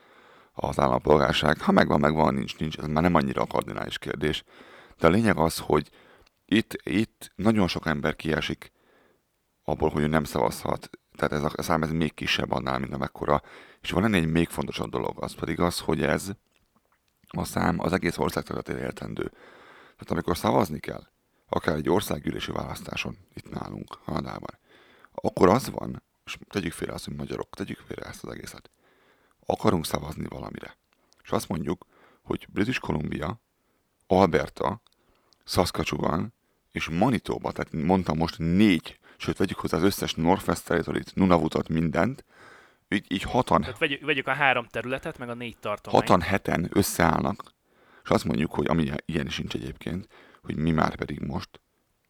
[0.53, 1.61] az állampolgárság.
[1.61, 4.43] Ha megvan, megvan, nincs, nincs, ez már nem annyira a kardinális kérdés.
[4.99, 5.89] De a lényeg az, hogy
[6.45, 8.71] itt, itt nagyon sok ember kiesik
[9.71, 10.89] abból, hogy ő nem szavazhat.
[11.15, 13.41] Tehát ez a szám ez még kisebb annál, mint amekkora.
[13.81, 16.31] És van egy még fontosabb dolog, az pedig az, hogy ez
[17.27, 19.29] a szám az egész ország területére értendő.
[19.81, 21.03] Tehát amikor szavazni kell,
[21.49, 24.57] akár egy országgyűlési választáson itt nálunk, Kanadában,
[25.11, 28.69] akkor az van, és tegyük félre azt, hogy magyarok, tegyük félre ezt az egészet.
[29.45, 30.77] Akarunk szavazni valamire.
[31.23, 31.85] És azt mondjuk,
[32.21, 33.41] hogy British Columbia,
[34.07, 34.81] Alberta,
[35.45, 36.33] Saskatchewan
[36.71, 42.25] és Manitoba, tehát mondtam most négy, sőt vegyük hozzá az összes Northwest Territory-t, Nunavutot, mindent,
[42.89, 46.07] így, így hatan, Tehát vegyük, vegyük a három területet, meg a négy tartományt.
[46.07, 47.43] hatan, heten összeállnak,
[48.03, 50.07] és azt mondjuk, hogy ami ilyen sincs egyébként,
[50.41, 51.61] hogy mi már pedig most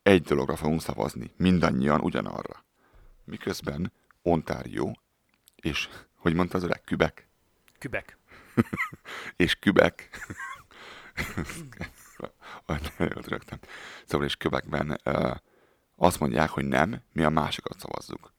[0.04, 2.66] egy dologra fogunk szavazni, mindannyian ugyanarra.
[3.24, 4.92] Miközben Ontario
[5.56, 7.28] és, hogy mondta az öreg, Kübek,
[7.80, 8.18] Kübek.
[9.36, 9.58] és
[12.98, 13.60] jól rögtem.
[14.06, 15.36] Szóval és Quebecben uh,
[16.02, 18.34] azt mondják, hogy nem, mi a másikat szavazzuk.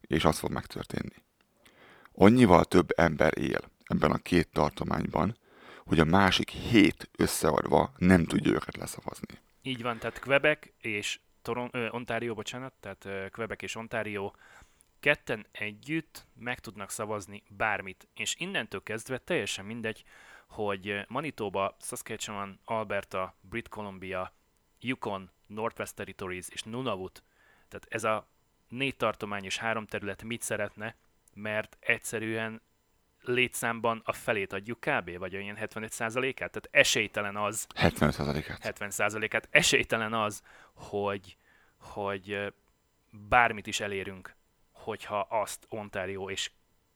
[0.00, 1.14] És az fog megtörténni.
[2.12, 5.36] Annyival több ember él ebben a két tartományban,
[5.84, 9.38] hogy a másik hét összeadva nem tudja őket leszavazni.
[9.62, 14.30] Így van, tehát Quebec és Toron- ö, Ontario, bocsánat, tehát ö, Quebec és Ontario
[15.00, 20.04] ketten együtt meg tudnak szavazni bármit, és innentől kezdve teljesen mindegy,
[20.48, 24.32] hogy Manitoba, Saskatchewan, Alberta, Brit Columbia,
[24.80, 27.22] Yukon, Northwest Territories és Nunavut,
[27.68, 28.28] tehát ez a
[28.68, 30.94] négy tartomány és három terület mit szeretne,
[31.34, 32.60] mert egyszerűen
[33.22, 35.18] létszámban a felét adjuk kb.
[35.18, 38.78] vagy olyan 75%-át, tehát esélytelen az, 75%-át.
[38.78, 39.48] 70%-át.
[39.50, 41.36] Esélytelen az, hogy,
[41.76, 42.54] hogy
[43.10, 44.36] bármit is elérünk,
[44.72, 46.50] hogyha azt Ontario és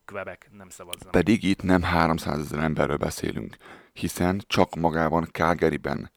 [0.05, 1.11] Quebec nem szavazzanak.
[1.13, 3.57] Pedig itt nem 300 ezer emberről beszélünk,
[3.93, 6.11] hiszen csak magában Calgaryben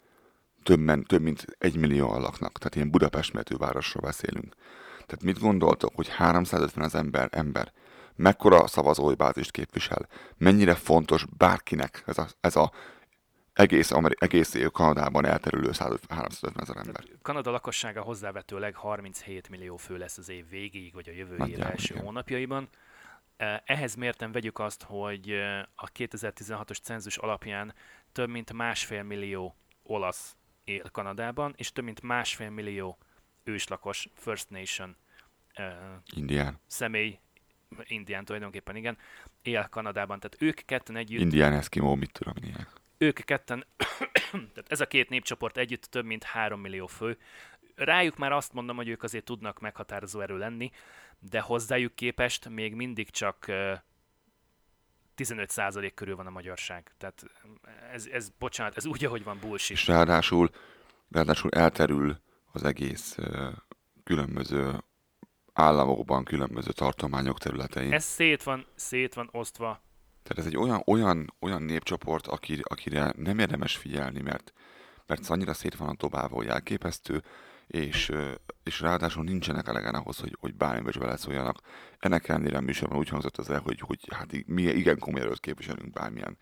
[0.66, 4.56] többen, több mint egy millió laknak, tehát ilyen Budapest méretű városról beszélünk.
[4.94, 7.72] Tehát mit gondoltok, hogy 350 az ember, ember
[8.16, 12.72] mekkora szavazói bázist képvisel, mennyire fontos bárkinek ez a, ez a
[13.54, 17.04] egész, Ameri- egész Kanadában elterülő 150 350 ezer ember.
[17.22, 21.94] Kanada lakossága hozzávetőleg 37 millió fő lesz az év végéig, vagy a jövő év első
[21.94, 22.06] igen.
[22.06, 22.70] hónapjaiban.
[23.38, 27.74] Eh, Ehhez mérten vegyük azt, hogy eh, a 2016-os cenzus alapján
[28.12, 32.98] több mint másfél millió olasz él Kanadában, és több mint másfél millió
[33.44, 34.96] őslakos First Nation
[35.54, 35.76] eh,
[36.16, 36.60] Indián.
[36.68, 37.20] személy,
[37.84, 38.98] indián tulajdonképpen igen,
[39.42, 40.20] él Kanadában.
[40.20, 43.66] Tehát ők ketten együtt Indián, Eskimo, mit tudom én ők ketten,
[44.54, 47.18] tehát ez a két népcsoport együtt több mint 3 millió fő.
[47.76, 50.72] Rájuk már azt mondom, hogy ők azért tudnak meghatározó erő lenni,
[51.20, 53.52] de hozzájuk képest még mindig csak
[55.18, 56.92] 15% körül van a magyarság.
[56.98, 57.24] Tehát
[57.94, 59.78] ez, ez bocsánat, ez úgy, ahogy van bullshit.
[59.78, 60.50] És ráadásul,
[61.10, 62.18] ráadásul elterül
[62.52, 63.18] az egész
[64.04, 64.84] különböző
[65.54, 67.94] államokban, különböző tartományok területein.
[67.94, 69.82] Ez szét van, szét van osztva.
[70.24, 74.54] Tehát ez egy olyan, olyan, olyan népcsoport, akir, akire nem érdemes figyelni, mert,
[75.06, 77.24] mert annyira szét van a dobálva, hogy elképesztő,
[77.68, 78.12] és,
[78.64, 81.60] és ráadásul nincsenek elegen ahhoz, hogy, hogy bármibe is beleszóljanak.
[82.00, 85.40] Ennek ellenére a műsorban úgy hangzott az el, hogy, hogy hát mi igen komoly erőt
[85.40, 86.38] képviselünk bármilyen,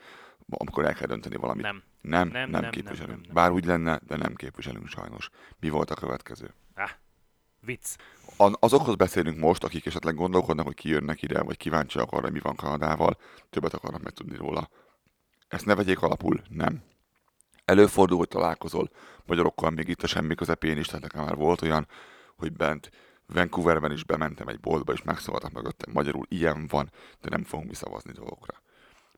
[0.47, 1.63] amikor el kell dönteni valamit.
[1.63, 1.83] Nem.
[2.01, 3.09] Nem, Nem, nem, nem, nem, nem, képviselünk.
[3.09, 3.33] nem, nem.
[3.33, 5.29] Bár úgy lenne, de nem képviselünk sajnos.
[5.59, 6.53] Mi volt a következő?
[6.75, 6.89] Ah,
[7.59, 7.95] vicc.
[8.37, 13.17] Azokhoz beszélünk most, akik esetleg gondolkodnak, hogy kijönnek ide, vagy kíváncsiak arra, mi van Kanadával,
[13.49, 14.69] többet akarnak megtudni róla.
[15.47, 16.83] Ezt ne vegyék alapul, nem.
[17.65, 18.89] Előfordul, hogy találkozol
[19.25, 21.87] magyarokkal még itt a semmi közepén is, tehát nekem már volt olyan,
[22.35, 22.89] hogy bent
[23.25, 27.75] Vancouverben is bementem egy boltba, és megszólaltak mögöttem magyarul, ilyen van, de nem fogunk mi
[27.75, 28.61] szavazni dolgokra.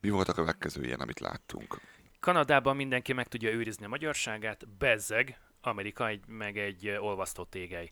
[0.02, 1.80] Mi volt a következő ilyen, amit láttunk?
[2.20, 7.90] Kanadában mindenki meg tudja őrizni a magyarságát, bezzeg, Amerika egy, meg egy ö, olvasztó tégely.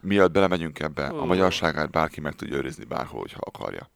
[0.00, 1.24] Mielőtt belemegyünk ebbe, a Ó.
[1.24, 3.90] magyarságát bárki meg tudja őrizni bárhol, ha akarja.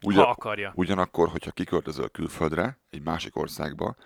[0.00, 0.72] Ha akarja.
[0.74, 3.96] Ugyanakkor, hogyha kiköltözöl külföldre, egy másik országba,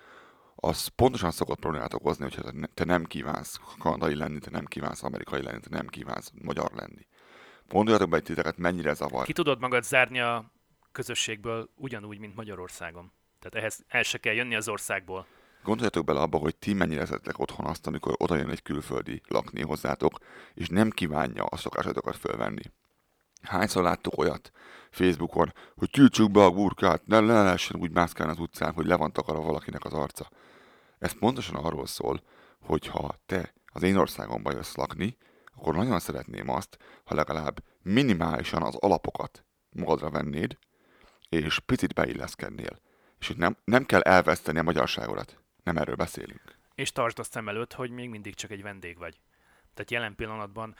[0.55, 4.65] az pontosan szokott problémát okozni, hogyha te ne- te nem kívánsz kanadai lenni, te nem
[4.65, 7.07] kívánsz amerikai lenni, te nem kívánsz magyar lenni.
[7.67, 9.25] Gondoljatok be egy titeket, mennyire zavar.
[9.25, 10.51] Ki tudod magad zárni a
[10.91, 13.11] közösségből ugyanúgy, mint Magyarországon.
[13.39, 15.27] Tehát ehhez el se kell jönni az országból.
[15.63, 19.61] Gondoljatok bele abba, hogy ti mennyire érezhetek otthon azt, amikor oda jön egy külföldi lakni
[19.61, 20.19] hozzátok,
[20.53, 22.63] és nem kívánja a szokásotokat fölvenni.
[23.47, 24.51] Hányszor láttuk olyat
[24.89, 28.95] Facebookon, hogy tiltsuk be a burkát, ne, ne lehessen úgy mászkálni az utcán, hogy le
[28.95, 30.29] van takarva valakinek az arca.
[30.99, 32.21] Ez pontosan arról szól,
[32.59, 35.17] hogy ha te az én országomba jössz lakni,
[35.55, 40.57] akkor nagyon szeretném azt, ha legalább minimálisan az alapokat magadra vennéd,
[41.29, 42.79] és picit beilleszkednél.
[43.19, 45.39] És hogy nem, nem kell elveszteni a magyarságodat.
[45.63, 46.57] Nem erről beszélünk.
[46.75, 49.19] És tartsd azt szem előtt, hogy még mindig csak egy vendég vagy.
[49.73, 50.75] Tehát jelen pillanatban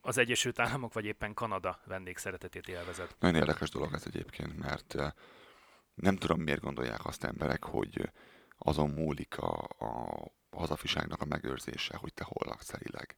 [0.00, 3.16] az Egyesült Államok vagy éppen Kanada vendég szeretetét élvezed.
[3.18, 5.12] Nagyon érdekes dolog ez egyébként, mert eh,
[5.94, 8.10] nem tudom, miért gondolják azt emberek, hogy
[8.58, 13.16] azon múlik a, a hazafiságnak a megőrzése, hogy te hol laksz elileg.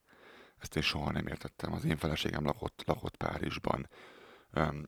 [0.58, 1.72] Ezt én soha nem értettem.
[1.72, 3.88] Az én feleségem lakott, lakott Párizsban,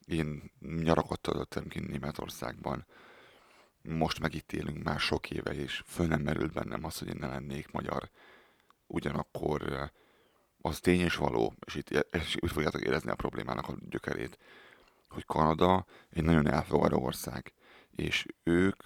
[0.06, 2.86] én nyarakat töltöttem ki Németországban,
[3.82, 7.16] most meg itt élünk már sok éve, és föl nem merült bennem az, hogy én
[7.18, 8.10] ne lennék magyar.
[8.86, 9.88] Ugyanakkor eh,
[10.66, 14.38] az tény és való, és itt, és itt fogjátok érezni a problémának a gyökerét,
[15.08, 17.52] hogy Kanada egy nagyon elfogadó ország,
[17.90, 18.76] és ők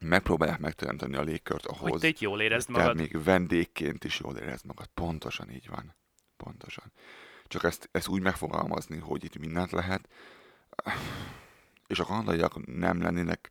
[0.00, 2.96] megpróbálják megteremteni a légkört ahhoz, Hogy te itt jól érezd magad.
[2.96, 4.86] még vendégként is jól érezd magad.
[4.86, 5.96] Pontosan így van.
[6.36, 6.92] Pontosan.
[7.46, 10.08] Csak ezt, ezt úgy megfogalmazni, hogy itt mindent lehet,
[11.86, 13.50] és a kanadaiak nem lennének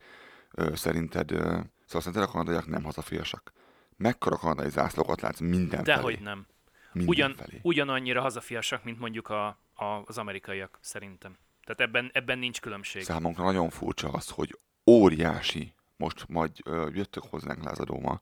[0.52, 1.38] ö, szerinted, ö,
[1.86, 3.54] szóval szerinted a kanadaiak nem hazafiasak?
[3.98, 5.96] Mekkora kanadai zászlókat látsz mindenfelé?
[5.96, 6.48] Dehogy nem.
[6.94, 7.60] Ugyan, Mindenfelé.
[7.64, 11.38] ugyanannyira hazafiasak, mint mondjuk a, a, az amerikaiak, szerintem.
[11.64, 13.04] Tehát ebben, ebben nincs különbség.
[13.04, 18.22] Számunkra nagyon furcsa az, hogy óriási, most majd ö, jöttök hozzánk lázadóma,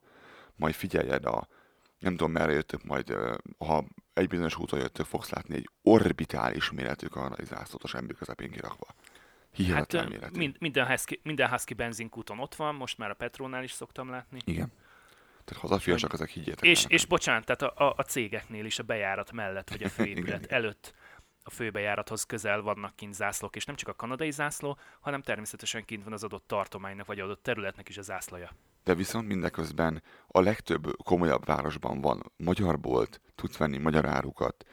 [0.55, 1.47] majd figyeljed a,
[1.99, 6.71] nem tudom merre jöttök, majd ö, ha egy bizonyos úton jöttök, fogsz látni egy orbitális
[6.71, 8.85] méretű kanadai zászlót a semmi közepén kirakva.
[8.87, 10.37] Hát Hihetetlen méretű.
[10.37, 14.39] mind, minden, husky, minden husky benzinkúton ott van, most már a Petrónál is szoktam látni.
[14.45, 14.71] Igen.
[15.47, 19.69] Tehát hazafiasak, ezek higgyétek És, és bocsánat, tehát a, a, cégeknél is a bejárat mellett,
[19.69, 20.93] vagy a főépület előtt
[21.43, 26.03] a főbejárathoz közel vannak kint zászlók, és nem csak a kanadai zászló, hanem természetesen kint
[26.03, 28.49] van az adott tartománynak, vagy adott területnek is a zászlaja.
[28.83, 34.65] De viszont mindeközben a legtöbb komolyabb városban van magyar bolt, tudsz venni magyar árukat,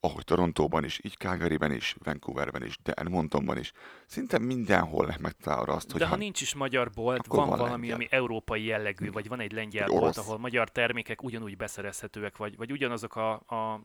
[0.00, 3.72] ahogy Torontóban is, így Calgaryben is, Vancouverben is, de Edmontonban is.
[4.06, 7.94] Szinte mindenhol megtalálod azt, hogy De ha nincs is magyar bolt, van, van valami, lengyel.
[7.94, 10.26] ami európai jellegű, vagy van egy lengyel Vagy bolt, orosz.
[10.26, 13.80] ahol magyar termékek ugyanúgy beszerezhetőek, vagy, vagy ugyanazok a, a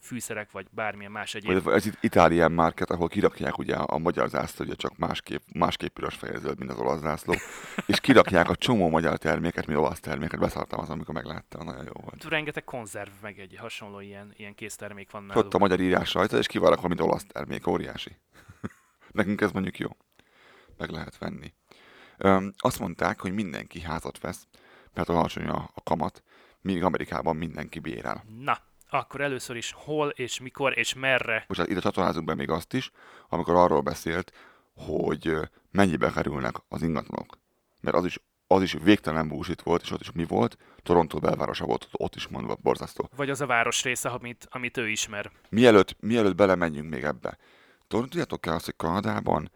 [0.00, 1.68] fűszerek, vagy bármilyen más egyéb.
[1.68, 6.18] ez itt Italian Market, ahol kirakják ugye a magyar zászló, ugye csak másképp, másképp piros
[6.18, 7.34] zöld, mint az olasz zászló,
[7.86, 10.40] és kirakják a csomó magyar terméket, mint olasz terméket.
[10.40, 12.24] Beszálltam az, amikor megláttam, nagyon jó volt.
[12.24, 15.44] Rengeteg konzerv, meg egy hasonló ilyen, ilyen késztermék van náluk.
[15.44, 18.16] ott a magyar írás rajta, és ki van rakva, mint olasz termék, óriási.
[19.10, 19.88] Nekünk ez mondjuk jó.
[20.76, 21.54] Meg lehet venni.
[22.18, 24.46] Öm, azt mondták, hogy mindenki házat vesz,
[24.94, 26.22] mert alacsony a, a kamat,
[26.60, 28.24] míg Amerikában mindenki bérel.
[28.38, 28.58] Na,
[28.90, 31.44] akkor először is hol, és mikor, és merre.
[31.48, 32.90] Most hát ide csatornázunk be még azt is,
[33.28, 34.32] amikor arról beszélt,
[34.76, 35.36] hogy
[35.70, 37.38] mennyibe kerülnek az ingatlanok.
[37.80, 40.56] Mert az is, az is végtelen bullshit volt, és ott is mi volt?
[40.82, 43.08] Toronto belvárosa volt, ott is mondva borzasztó.
[43.16, 45.30] Vagy az a városrész, amit, amit ő ismer.
[45.48, 47.38] Mielőtt, mielőtt belemenjünk még ebbe,
[47.88, 49.50] tudjátok el azt, hogy Kanadában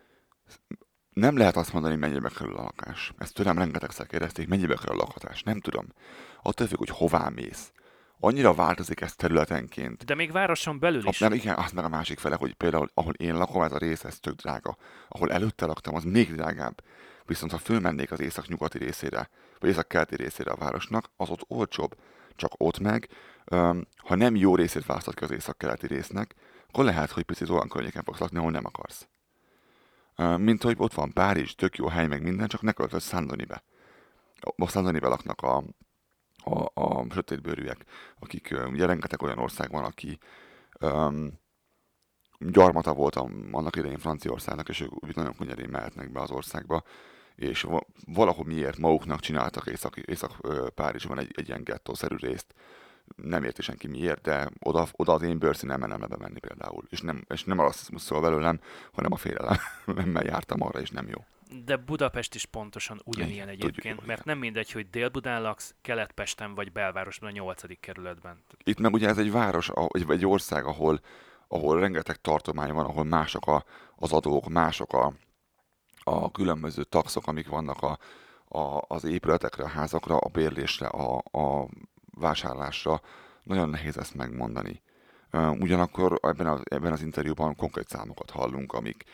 [1.13, 3.13] nem lehet azt mondani, mennyibe kerül a lakás.
[3.19, 5.43] Ezt tőlem rengetegszer kérdezték, mennyibe kerül a lakhatás.
[5.43, 5.87] Nem tudom.
[6.43, 7.73] Attól függ, hogy hová mész.
[8.25, 10.05] Annyira változik ez területenként.
[10.05, 11.19] De még városon belül A, is.
[11.19, 14.05] nem, igen, azt meg a másik fele, hogy például, ahol én lakom, ez a rész,
[14.05, 14.77] ez tök drága.
[15.09, 16.83] Ahol előtte laktam, az még drágább.
[17.25, 21.97] Viszont ha fölmennék az észak-nyugati részére, vagy észak-keleti részére a városnak, az ott olcsóbb.
[22.37, 23.09] Csak ott meg,
[23.45, 26.35] öm, ha nem jó részét választod ki az észak-keleti résznek,
[26.69, 29.09] akkor lehet, hogy picit olyan környéken fogsz lakni, ahol nem akarsz.
[30.17, 33.63] Öm, mint hogy ott van Párizs, tök jó hely, meg minden, csak ne költöz Szandonibe.
[34.57, 35.65] Most Szandonibe laknak a,
[36.45, 37.85] a, a sötétbőrűek,
[38.19, 40.19] akik ugye rengeteg olyan ország van, aki
[40.81, 41.41] um,
[42.39, 43.17] gyarmata volt
[43.53, 46.83] annak idején Franciaországnak, és ők úgy nagyon könnyedén mehetnek be az országba,
[47.35, 52.55] és va- valahol miért maguknak csináltak Észak, Észak ö, Párizsban egy, egy ilyen gettószerű részt,
[53.17, 56.85] nem érti senki miért, de oda, oda az én bőrszínem nem le bemenni például.
[56.89, 58.61] És nem, és nem a rasszizmus szól belőlem,
[58.93, 61.25] hanem a félelemmel jártam arra, és nem jó.
[61.65, 65.75] De Budapest is pontosan ugyanilyen Igen, tudjuk egyébként, jól, mert nem mindegy, hogy Dél-Budán laksz,
[65.81, 67.81] Kelet-Pesten vagy belvárosban a 8.
[67.81, 68.45] kerületben.
[68.65, 71.01] Itt meg ugye ez egy város, vagy egy ország, ahol,
[71.49, 73.65] ahol rengeteg tartomány van, ahol mások a,
[73.97, 75.13] az adók, mások a,
[76.05, 77.99] a különböző taxok, amik vannak a,
[78.59, 81.69] a, az épületekre, a házakra, a bérlésre, a, a
[82.15, 83.01] vásárlásra.
[83.43, 84.83] Nagyon nehéz ezt megmondani.
[85.59, 89.05] Ugyanakkor ebben, a, ebben az interjúban konkrét számokat hallunk, amik,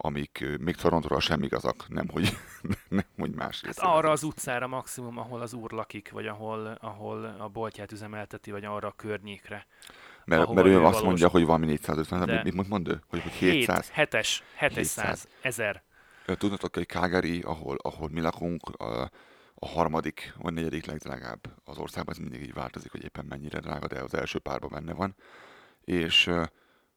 [0.00, 2.36] amik még Torontóra sem igazak, nem hogy,
[2.88, 7.24] nem, hogy más Hát arra az utcára maximum, ahol az úr lakik, vagy ahol, ahol
[7.38, 9.66] a boltját üzemelteti, vagy arra a környékre.
[10.24, 11.02] Mert, mert ő ő azt valós.
[11.02, 13.00] mondja, hogy valami 450, De- de mit, mit mond ő?
[13.08, 13.90] Hogy, hogy 700?
[13.90, 15.28] 700, 700, 700.
[15.40, 15.82] 1000.
[16.26, 19.10] Ö, Tudnatok, hogy Calgary, ahol, ahol mi lakunk, a,
[19.54, 23.86] a harmadik vagy negyedik legdrágább az országban, ez mindig így változik, hogy éppen mennyire drága,
[23.86, 25.14] de az első párban benne van.
[25.84, 26.30] És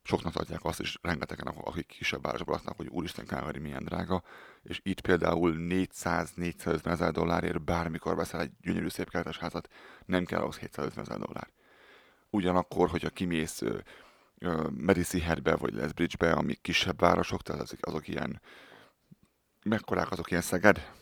[0.03, 4.23] soknak tartják azt is, rengetegen, akik kisebb városban laknak, hogy úristen Calgary milyen drága,
[4.63, 9.67] és itt például 400-450 ezer dollárért bármikor veszel egy gyönyörű szép kertes házat,
[10.05, 11.47] nem kell ahhoz 750 ezer dollár.
[12.29, 13.77] Ugyanakkor, hogyha kimész ö,
[14.37, 18.41] ö, Medicine-be vagy Lethbridge-be, amik kisebb városok, tehát azok, azok ilyen
[19.63, 21.00] mekkorák azok ilyen Szeged?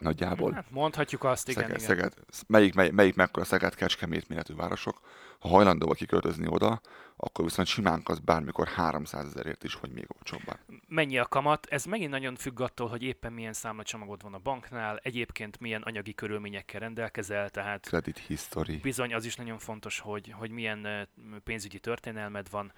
[0.00, 0.52] Nagyjából.
[0.52, 1.88] Hát mondhatjuk azt, igen, Szeged, igen.
[1.88, 2.14] Szeged.
[2.46, 5.00] Melyik, mely, melyik mekkora Szeged, Kecskemét méretű városok.
[5.38, 6.80] Ha hajlandóak kiköltözni oda,
[7.16, 10.58] akkor viszont simán az bármikor 300 ezerért is, vagy még olcsóbban.
[10.88, 11.66] Mennyi a kamat?
[11.66, 16.14] Ez megint nagyon függ attól, hogy éppen milyen számlacsomagod van a banknál, egyébként milyen anyagi
[16.14, 18.76] körülményekkel rendelkezel, tehát Credit history.
[18.76, 21.08] bizony az is nagyon fontos, hogy, hogy milyen
[21.44, 22.72] pénzügyi történelmed van.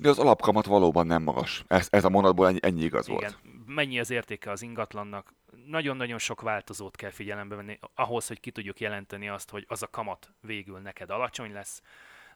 [0.00, 1.64] De az alapkamat valóban nem magas.
[1.66, 3.20] Ez, ez a mondatból ennyi, ennyi igaz volt.
[3.20, 5.34] Igen, mennyi az értéke az ingatlannak?
[5.66, 9.86] Nagyon-nagyon sok változót kell figyelembe venni ahhoz, hogy ki tudjuk jelenteni azt, hogy az a
[9.90, 11.82] kamat végül neked alacsony lesz,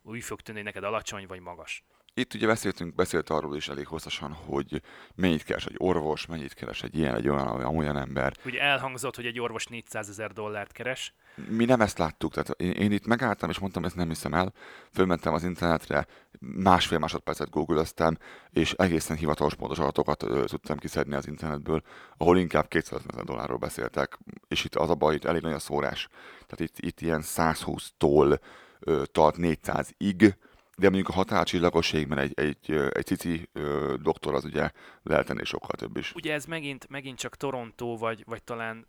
[0.02, 1.84] úgy fog tűnni, hogy neked alacsony vagy magas.
[2.16, 4.82] Itt ugye beszéltünk, beszélt arról is elég hosszasan, hogy
[5.14, 8.32] mennyit keres egy orvos, mennyit keres egy ilyen, egy olyan, olyan, olyan ember.
[8.44, 11.14] Ugye elhangzott, hogy egy orvos 400 ezer dollárt keres.
[11.48, 14.52] Mi nem ezt láttuk, tehát én, én itt megálltam, és mondtam, ezt nem hiszem el,
[14.92, 16.06] fölmentem az internetre,
[16.40, 18.18] másfél másodpercet googlöztem,
[18.50, 21.82] és egészen hivatalos pontos adatokat ö, tudtam kiszedni az internetből,
[22.16, 25.58] ahol inkább 250 ezer dollárról beszéltek, és itt az a baj, itt elég nagy a
[25.58, 26.08] szórás.
[26.46, 28.38] Tehát itt, itt ilyen 120-tól
[28.80, 30.34] ö, tart 400-ig,
[30.76, 34.70] de mondjuk a határcsillagosségben egy, egy, ö, egy cici ö, doktor az ugye
[35.02, 36.14] lehet ennél sokkal több is.
[36.14, 38.86] Ugye ez megint, megint csak Toronto, vagy, vagy talán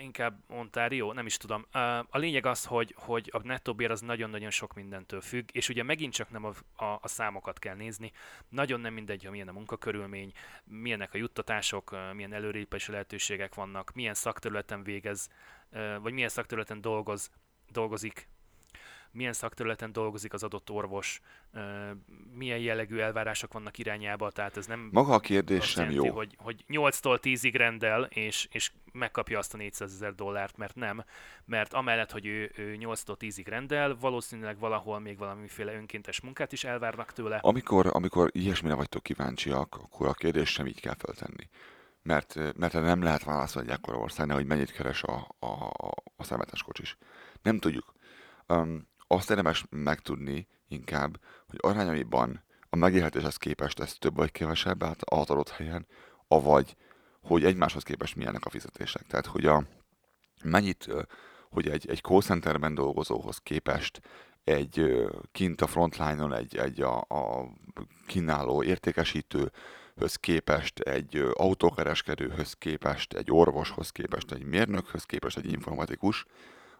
[0.00, 1.66] inkább Ontario, nem is tudom.
[2.08, 5.82] A lényeg az, hogy, hogy a nettó bér az nagyon-nagyon sok mindentől függ, és ugye
[5.82, 6.52] megint csak nem a,
[6.84, 8.12] a, a számokat kell nézni.
[8.48, 10.32] Nagyon nem mindegy, hogy milyen a munkakörülmény,
[10.64, 15.28] milyenek a juttatások, milyen előrépési lehetőségek vannak, milyen szakterületen végez,
[16.02, 17.30] vagy milyen szakterületen dolgoz,
[17.72, 18.28] dolgozik
[19.14, 21.20] milyen szakterületen dolgozik az adott orvos,
[22.34, 26.14] milyen jellegű elvárások vannak irányába, tehát ez nem Maga a kérdés azt sem jelenti, jó.
[26.14, 31.04] hogy, hogy 8-tól 10-ig rendel, és, és megkapja azt a 400 ezer dollárt, mert nem.
[31.44, 36.64] Mert amellett, hogy ő, ő 8-tól 10-ig rendel, valószínűleg valahol még valamiféle önkéntes munkát is
[36.64, 37.36] elvárnak tőle.
[37.36, 41.48] Amikor, amikor ilyesmire vagytok kíváncsiak, akkor a kérdést sem így kell feltenni.
[42.02, 45.70] Mert, mert nem lehet válaszolni egy ekkora országnál, hogy mennyit keres a, a,
[46.16, 46.96] a szemetes kocsis.
[47.42, 47.92] Nem tudjuk.
[48.48, 55.02] Um, azt érdemes megtudni inkább, hogy arányaiban a megélhetéshez képest ez több vagy kevesebb át
[55.02, 55.86] az adott helyen,
[56.28, 56.76] avagy
[57.20, 59.06] hogy egymáshoz képest milyenek a fizetések.
[59.06, 59.64] Tehát, hogy a,
[60.44, 60.88] mennyit,
[61.50, 64.00] hogy egy, egy call centerben dolgozóhoz képest
[64.44, 67.48] egy kint a frontline-on egy, egy a, a
[68.06, 76.26] kínáló értékesítőhöz képest, egy autókereskedőhöz képest, egy orvoshoz képest, egy mérnökhöz képest, egy informatikus,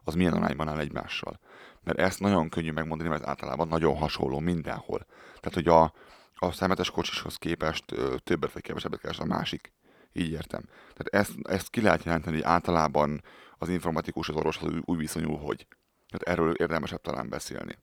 [0.05, 1.41] az milyen arányban áll egymással.
[1.83, 5.07] Mert ezt nagyon könnyű megmondani, mert ez általában nagyon hasonló mindenhol.
[5.41, 5.93] Tehát, hogy a,
[6.35, 9.73] a szemetes kocsishoz képest ö, többet vagy kevesebbet keres a másik.
[10.13, 10.63] Így értem.
[10.95, 13.23] Tehát ezt, ezt ki lehet jelenteni, hogy általában
[13.59, 15.67] az informatikus az orvoshoz úgy, úgy viszonyul, hogy.
[16.09, 17.79] Tehát erről érdemesebb talán beszélni.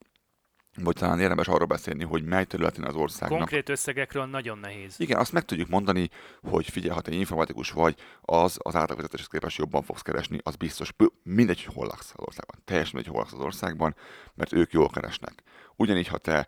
[0.75, 4.95] Vagy talán érdemes arról beszélni, hogy mely területén az országnak Konkrét összegekről nagyon nehéz.
[4.97, 6.09] igen, azt meg tudjuk mondani,
[6.41, 10.93] hogy figyelj, ha te informatikus vagy, az az átlagvezetéshez képest jobban fogsz keresni, az biztos.
[11.23, 12.61] Mindegy, hogy hol laksz az országban.
[12.65, 13.95] Teljesen mindegy, hol laksz az országban,
[14.33, 15.43] mert ők jól keresnek.
[15.75, 16.47] Ugyanígy, ha te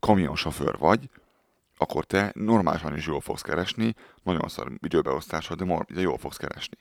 [0.00, 1.10] kamionsofőr vagy,
[1.76, 6.76] akkor te normálisan is jól fogsz keresni, nagyon szar időbeosztásod, de, de jól fogsz keresni.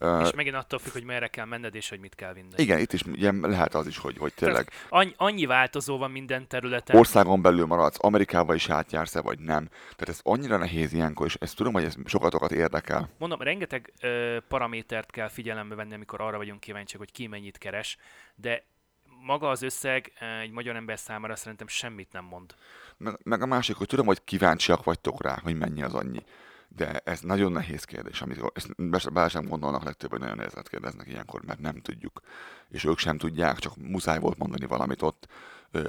[0.00, 2.58] És megint attól függ, hogy merre kell menned, és hogy mit kell vinned.
[2.58, 6.48] igen, itt is ugye lehet az is, hogy, hogy tényleg Annyi, annyi változó van minden
[6.48, 6.96] területen.
[6.96, 9.68] országon belül maradsz, Amerikába is átjársz-e, vagy nem.
[9.68, 13.10] Tehát ez annyira nehéz ilyenkor, és ezt tudom, hogy ez sokatokat érdekel.
[13.18, 17.96] Mondom, rengeteg ö, paramétert kell figyelembe venni, amikor arra vagyunk kíváncsiak, hogy ki mennyit keres,
[18.34, 18.64] de
[19.20, 22.54] maga az összeg egy magyar ember számára szerintem semmit nem mond.
[22.96, 26.22] Meg, meg a másik, hogy tudom, hogy kíváncsiak vagytok rá, hogy mennyi az annyi.
[26.76, 28.52] De ez nagyon nehéz kérdés, amit
[28.90, 32.20] ezt be sem gondolnak legtöbb, hogy nagyon nehezet kérdeznek ilyenkor, mert nem tudjuk.
[32.68, 35.26] És ők sem tudják, csak muszáj volt mondani valamit ott,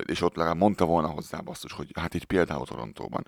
[0.06, 3.24] és ott legalább mondta volna hozzá basszus, hogy hát így például Torontóban.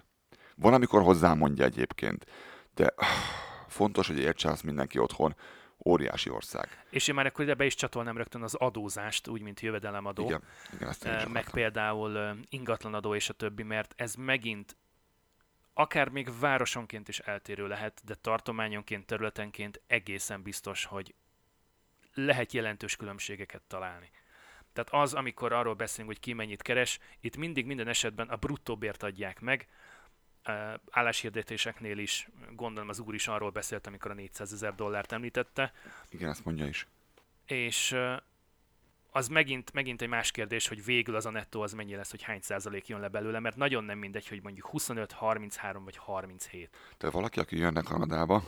[0.55, 2.25] Van, amikor hozzá mondja egyébként,
[2.73, 2.93] de
[3.67, 5.35] fontos, hogy értse azt mindenki otthon,
[5.85, 6.85] óriási ország.
[6.89, 10.25] És én már akkor ide be is csatolnám rögtön az adózást, úgy, mint jövedelemadó.
[10.25, 10.41] Igen,
[10.73, 11.53] igen, meg akartam.
[11.53, 14.75] például ingatlanadó és a többi, mert ez megint
[15.77, 21.13] akár még városonként is eltérő lehet, de tartományonként, területenként egészen biztos, hogy
[22.13, 24.09] lehet jelentős különbségeket találni.
[24.73, 28.77] Tehát az, amikor arról beszélünk, hogy ki mennyit keres, itt mindig minden esetben a bruttó
[28.77, 29.67] bért adják meg,
[30.89, 35.73] álláshirdetéseknél is, gondolom az úr is arról beszélt, amikor a 400 ezer dollárt említette,
[36.09, 36.87] Igen, ezt mondja is.
[37.45, 37.95] és
[39.17, 42.21] az megint, megint egy más kérdés, hogy végül az a nettó az mennyi lesz, hogy
[42.21, 46.69] hány százalék jön le belőle, mert nagyon nem mindegy, hogy mondjuk 25, 33 vagy 37.
[46.97, 48.43] Tehát valaki, aki jönne Kanadába,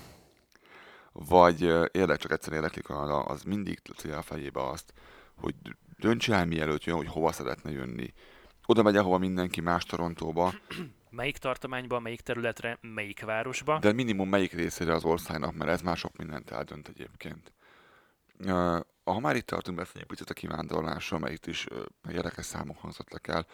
[1.11, 1.61] vagy
[1.91, 4.93] érdek, csak egyszer érdekli Kanada, az mindig tudja a fejébe azt,
[5.35, 5.55] hogy
[5.97, 8.13] döntse el mielőtt jön, hogy hova szeretne jönni.
[8.65, 10.53] Oda megy, ahova mindenki más Torontóba,
[11.11, 13.79] Melyik tartományba, melyik területre, melyik városba.
[13.79, 17.53] de minimum melyik részére az országnak, mert ez már sok mindent eldönt egyébként.
[19.13, 23.27] Ha már itt tartunk, beszéljünk picit a kivándorlásról, mert itt is ö, érdekes számok hangzottak
[23.27, 23.45] el.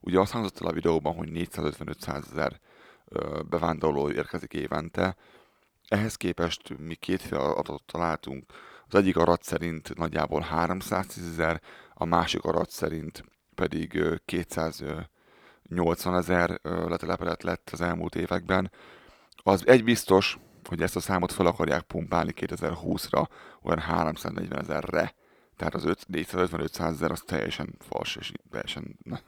[0.00, 2.60] Ugye azt hangzott el a videóban, hogy 455 ezer
[3.48, 5.16] bevándorló érkezik évente.
[5.88, 8.52] Ehhez képest mi kétféle adatot találtunk.
[8.88, 11.60] Az egyik arat szerint nagyjából 310 ezer,
[11.94, 18.70] a másik arat szerint pedig ö, 280 ezer letelepedett lett az elmúlt években.
[19.36, 20.38] Az egy biztos,
[20.68, 23.28] hogy ezt a számot fel akarják pumpálni 2020-ra
[23.62, 25.14] olyan 340 ezerre.
[25.56, 28.98] Tehát az 5, 455 ezer az teljesen fals, és teljesen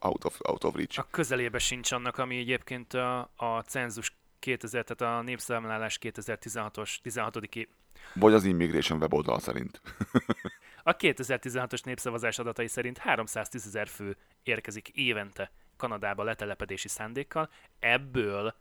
[0.00, 0.98] out of, out of reach.
[0.98, 7.36] A közelébe sincs annak, ami egyébként a, a cenzus 2000, tehát a népszámlálás 2016-os, 16.
[7.36, 7.68] é-
[8.14, 9.80] Vagy az Immigration weboldal szerint.
[10.82, 18.54] A 2016-os népszavazás adatai szerint 310 ezer fő érkezik évente Kanadába letelepedési szándékkal, ebből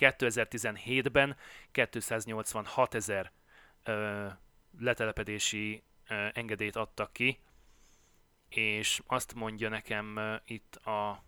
[0.00, 1.36] 2017-ben
[1.70, 3.32] 286 ezer
[4.78, 7.38] letelepedési ö, engedélyt adtak ki,
[8.48, 11.24] és azt mondja nekem ö, itt a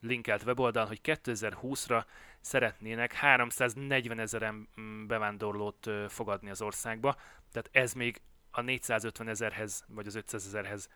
[0.00, 2.04] linkelt weboldal, hogy 2020-ra
[2.40, 7.16] szeretnének 340 ezeren mm, bevándorlót ö, fogadni az országba,
[7.52, 10.88] tehát ez még a 450 ezerhez, vagy az 500 ezerhez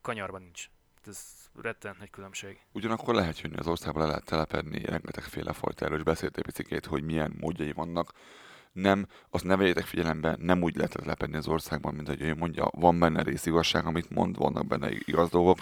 [0.00, 0.68] kanyarban nincs.
[1.06, 2.58] Ez rettent nagy különbség.
[2.72, 7.02] Ugyanakkor lehet jönni az országba, le lehet telepedni, rengetegféle fajta erről, és beszéltél picikét, hogy
[7.02, 8.12] milyen módjai vannak.
[8.72, 12.68] Nem, azt ne vegyétek figyelembe, nem úgy lehet letelepedni az országban, mint hogy ő mondja,
[12.70, 15.58] van benne rész igazság, amit mond, vannak benne igaz dolgok,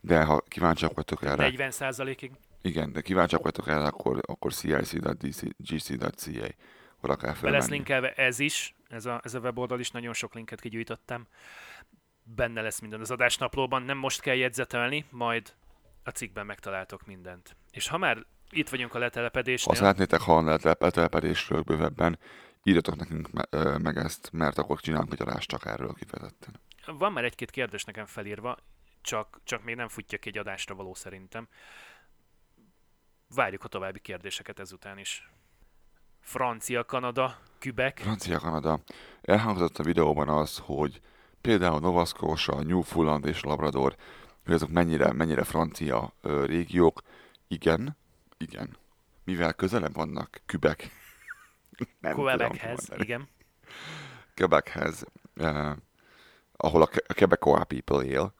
[0.00, 2.32] de ha kíváncsiak vagytok erre, 40 százalékig.
[2.62, 6.46] igen, de kíváncsiak vagytok erre, akkor, akkor cic.gc.ca,
[7.00, 10.34] oda kell Be lesz linkelve ez is, ez a, ez a weboldal is, nagyon sok
[10.34, 11.26] linket kigyűjtöttem.
[12.34, 15.54] Benne lesz minden az adásnaplóban, nem most kell jegyzetelni, majd
[16.04, 17.56] a cikkben megtaláltok mindent.
[17.70, 22.18] És ha már itt vagyunk a Ha letelepedésnél, szeretnétek hallani a telep- letelepedésről bővebben,
[22.62, 26.60] írjatok nekünk me- meg ezt, mert akkor csinálunk egy adást csak erről kifejezetten.
[26.86, 28.56] van már egy-két kérdés nekem felírva,
[29.00, 31.48] csak, csak még nem futja ki egy adásra való szerintem.
[33.34, 35.30] Várjuk a további kérdéseket ezután is.
[36.20, 37.98] Francia, Kanada, Kübek.
[37.98, 38.80] Francia Kanada.
[39.22, 41.00] Elhangzott a videóban az, hogy
[41.46, 43.96] például Nova Scotia, Newfoundland és Labrador,
[44.44, 47.02] hogy azok mennyire, mennyire francia ö, régiók.
[47.48, 47.96] Igen,
[48.38, 48.76] igen.
[49.24, 50.90] Mivel közelebb vannak Kübek,
[52.00, 53.28] nem Quebechez, igen.
[54.34, 55.72] Quebechez, eh,
[56.56, 58.34] ahol a, Ke- a Quebecois people él,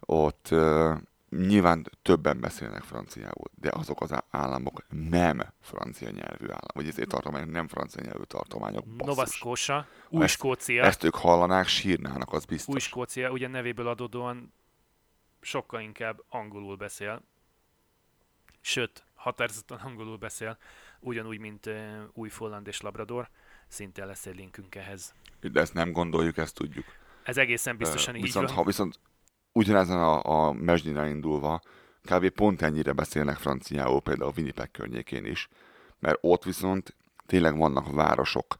[0.00, 0.96] ott eh,
[1.36, 7.50] nyilván többen beszélnek franciául, de azok az államok nem francia nyelvű állam, vagy ezért tartományok
[7.50, 8.84] nem francia nyelvű tartományok.
[8.96, 9.60] Nova Basszus.
[9.60, 10.84] Scotia, Új-Skócia.
[10.84, 12.74] Ezt ők hallanák, sírnának, az biztos.
[12.74, 14.52] Új-Skócia ugye nevéből adódóan
[15.40, 17.22] sokkal inkább angolul beszél,
[18.60, 20.58] sőt, határozottan angolul beszél,
[21.00, 23.28] ugyanúgy, mint uh, Új-Folland és Labrador.
[23.68, 25.14] Szintén lesz egy linkünk ehhez.
[25.40, 26.84] De ezt nem gondoljuk, ezt tudjuk.
[27.22, 28.56] Ez egészen biztosan Eh, így viszont, van.
[28.56, 28.98] ha viszont
[29.52, 31.60] ugyanezen a, a mesdjén indulva,
[32.02, 32.28] kb.
[32.28, 35.48] pont ennyire beszélnek franciául, például Winnipeg környékén is,
[35.98, 36.96] mert ott viszont
[37.26, 38.56] tényleg vannak városok.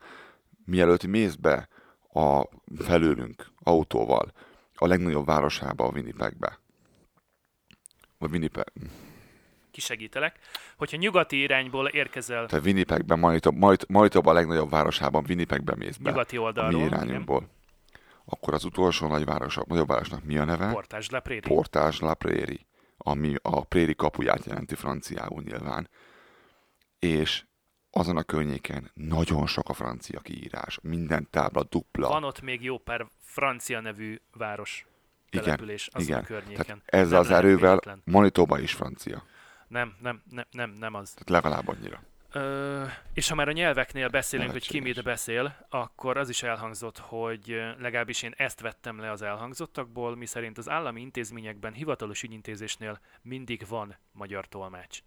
[0.64, 1.68] Mielőtt mész be
[2.12, 4.32] a felőlünk autóval
[4.74, 6.58] a legnagyobb városába, a Winnipegbe,
[8.18, 8.72] vagy Winnipeg,
[9.72, 10.38] Kisegítelek.
[10.76, 16.10] Hogyha nyugati irányból érkezel tehát Winnipegben, Manitoba, Manit- Manitoba a legnagyobb városában, Winnipegbe mész be,
[16.10, 17.48] nyugati a mi oldalról, igen, irányunkból,
[18.24, 20.72] akkor az utolsó nagy város, nagyobb városnak mi a neve?
[20.72, 21.54] Portás La Prairie.
[21.54, 22.66] Portage la Prairie,
[22.96, 25.88] ami a préri kapuját jelenti franciául nyilván.
[26.98, 27.44] És
[27.90, 30.78] azon a környéken nagyon sok a francia kiírás.
[30.82, 32.08] Minden tábla dupla.
[32.08, 34.86] Van ott még jó pár francia nevű város
[35.30, 36.20] igen, település azon igen.
[36.20, 36.64] a környéken.
[36.64, 37.80] Tehát ezzel Nem az erővel.
[38.04, 39.22] Manitoba is francia.
[39.68, 41.10] Nem, nem, nem, nem, nem az.
[41.10, 42.02] Tehát legalább annyira.
[42.32, 44.96] Ö, és ha már a nyelveknél beszélünk, hogy ki Lehetséges.
[44.96, 50.58] mit beszél, akkor az is elhangzott, hogy legalábbis én ezt vettem le az elhangzottakból, miszerint
[50.58, 55.02] az állami intézményekben, hivatalos ügyintézésnél mindig van magyar tolmács.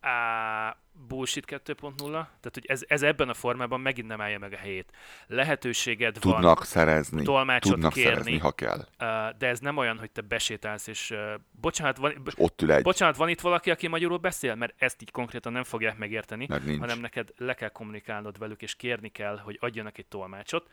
[0.00, 0.76] Á,
[1.08, 2.10] bullshit 2.0?
[2.10, 4.92] Tehát, hogy ez, ez ebben a formában megint nem állja meg a helyét.
[5.26, 7.22] Lehetőséged Tudnak szerezni.
[7.22, 8.10] tolmácsot Tudnak kérni.
[8.10, 8.86] szerezni, ha kell.
[8.98, 11.14] van, de ez nem olyan, hogy te besétálsz, és
[11.50, 14.54] bocsánat, van, És ott ül egy, bocsánat, van itt valaki, aki magyarul beszél?
[14.54, 16.46] Mert ezt így konkrétan nem fogják megérteni
[16.78, 20.70] hanem neked le kell kommunikálnod velük, és kérni kell, hogy adjanak egy tolmácsot.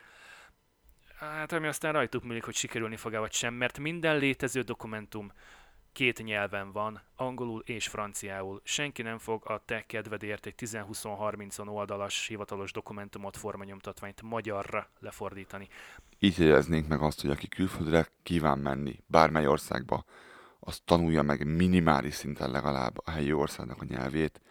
[1.20, 5.32] Hát ami aztán rajtuk múlik, hogy sikerülni fog-e vagy sem, mert minden létező dokumentum
[5.98, 8.62] két nyelven van, angolul és franciául.
[8.64, 15.68] Senki nem fog a te kedvedért egy 10-20-30 oldalas hivatalos dokumentumot, formanyomtatványt magyarra lefordítani.
[16.20, 20.04] Így jegyeznénk meg azt, hogy aki külföldre kíván menni, bármely országba,
[20.60, 24.42] az tanulja meg minimális szinten legalább a helyi országnak a nyelvét,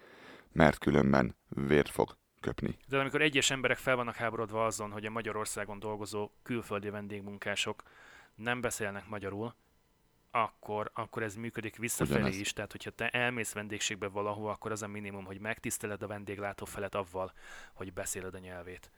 [0.52, 2.76] mert különben vért fog köpni.
[2.88, 7.82] De amikor egyes emberek fel vannak háborodva azon, hogy a Magyarországon dolgozó külföldi vendégmunkások
[8.34, 9.54] nem beszélnek magyarul,
[10.30, 12.38] akkor, akkor ez működik visszafelé Ugyanez.
[12.38, 12.52] is.
[12.52, 16.94] Tehát, hogyha te elmész vendégségbe valahova, akkor az a minimum, hogy megtiszteled a vendéglátó felet
[16.94, 17.32] avval,
[17.72, 18.90] hogy beszéled a nyelvét.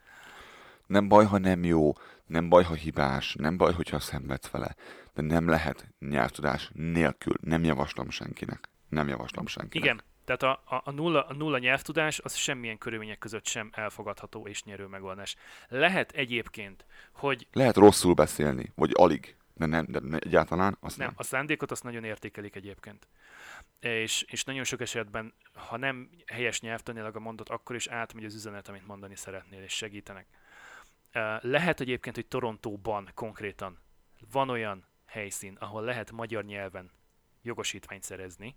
[0.86, 1.92] Nem baj, ha nem jó,
[2.26, 4.74] nem baj, ha hibás, nem baj, hogyha szenvedsz vele,
[5.14, 7.34] de nem lehet nyelvtudás nélkül.
[7.40, 8.68] Nem javaslom senkinek.
[8.88, 9.84] Nem javaslom senkinek.
[9.84, 14.46] Igen, Tehát a, a, a, nulla, a nulla nyelvtudás az semmilyen körülmények között sem elfogadható
[14.46, 15.36] és nyerő megoldás.
[15.68, 21.06] Lehet egyébként, hogy Lehet rosszul beszélni, vagy alig, de nem, de ne- egyáltalán, azt nem.
[21.06, 23.08] nem, a szándékot azt nagyon értékelik egyébként.
[23.80, 28.34] És, és nagyon sok esetben, ha nem helyes nyelvtanilag a mondat, akkor is átmegy az
[28.34, 30.26] üzenet, amit mondani szeretnél, és segítenek.
[31.40, 33.78] Lehet egyébként, hogy Torontóban konkrétan
[34.30, 36.90] van olyan helyszín, ahol lehet magyar nyelven
[37.42, 38.56] jogosítványt szerezni,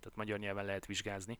[0.00, 1.38] tehát magyar nyelven lehet vizsgázni,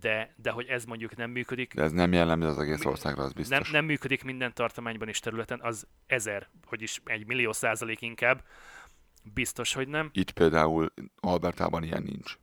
[0.00, 3.32] de, de hogy ez mondjuk nem működik, De ez nem jellemző az egész országra, az
[3.32, 3.58] biztos.
[3.58, 8.44] nem, nem működik minden tartományban és területen, az ezer, hogy is egy millió százalék inkább,
[9.34, 10.10] biztos, hogy nem.
[10.12, 12.38] Itt például Albertában ilyen nincs.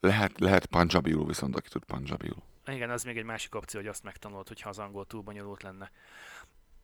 [0.00, 2.42] Lehet, lehet Punjabiul, viszont aki tud Punjabiul.
[2.66, 5.90] Igen, az még egy másik opció, hogy azt megtanulod, hogyha az angol túl bonyolult lenne.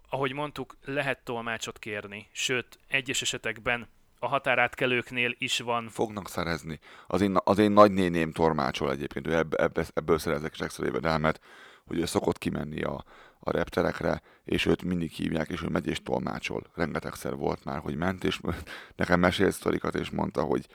[0.08, 3.88] Ahogy mondtuk, lehet tolmácsot kérni, sőt, egyes esetekben
[4.22, 6.78] a határátkelőknél is van Fognak szerezni.
[7.06, 11.40] Az én, az én nagynéném tormácsol egyébként, ő ebb, ebb, ebből szerezek extra jövedelmet,
[11.86, 13.04] hogy ő szokott kimenni a,
[13.38, 16.62] a repterekre, és őt mindig hívják, és ő megy és tolmácsol.
[16.74, 18.40] Rengetegszer volt már, hogy ment, és
[18.96, 20.66] nekem mesélt sztorikat, és mondta, hogy,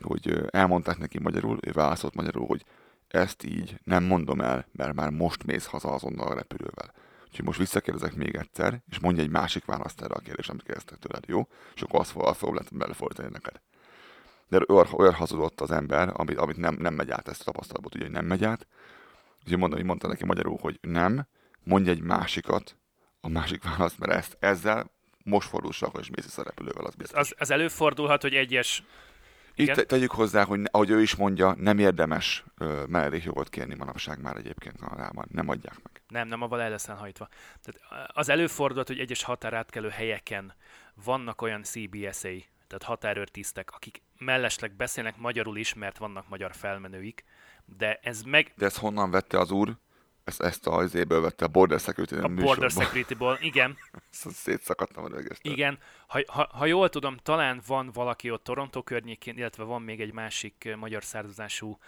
[0.00, 2.64] hogy elmondták neki magyarul, ő válaszolt magyarul, hogy
[3.08, 6.92] ezt így nem mondom el, mert már most mész haza azonnal a repülővel.
[7.32, 10.98] Úgyhogy most visszakérdezek még egyszer, és mondj egy másik választ erre a kérdésre, amit kérdeztek
[10.98, 11.48] tőled, jó?
[11.74, 13.60] És akkor azt fogom, lehet belefordítani neked.
[14.48, 17.94] De olyan, olyan hazudott az ember, amit, amit nem, nem megy át ezt a tapasztalatot,
[17.94, 18.66] ugye, hogy nem megy át.
[19.42, 21.26] Úgyhogy mondom, hogy mondta neki magyarul, hogy nem,
[21.64, 22.76] mondj egy másikat,
[23.20, 24.90] a másik választ, mert ezt, ezzel
[25.24, 27.18] most fordulsz akkor, és mész a repülővel, az biztos.
[27.18, 28.82] az, az előfordulhat, hogy egyes
[29.54, 29.74] igen.
[29.74, 34.36] te- tegyük hozzá, hogy ahogy ő is mondja, nem érdemes ö, menedékjogot kérni manapság már
[34.36, 35.28] egyébként Kanadában.
[35.30, 36.02] Nem adják meg.
[36.08, 37.28] Nem, nem, avval el leszel hajtva.
[37.62, 40.54] Tehát az előfordulhat, hogy egyes határátkelő helyeken
[41.04, 42.28] vannak olyan CBSA,
[42.66, 47.24] tehát határőrtisztek, akik mellesleg beszélnek magyarul is, mert vannak magyar felmenőik,
[47.64, 49.76] de ez meg De ezt honnan vette az úr?
[50.24, 53.76] Ezt, ezt a izéből vette a Border Security a Border Security-ból, igen,
[54.10, 54.38] Security.
[54.38, 55.52] Szétszakadtam a rögesztől.
[55.52, 55.78] igen.
[56.06, 60.12] Ha, ha, ha jól tudom, talán van valaki ott Toronto környékén, illetve van még egy
[60.12, 61.78] másik magyar származású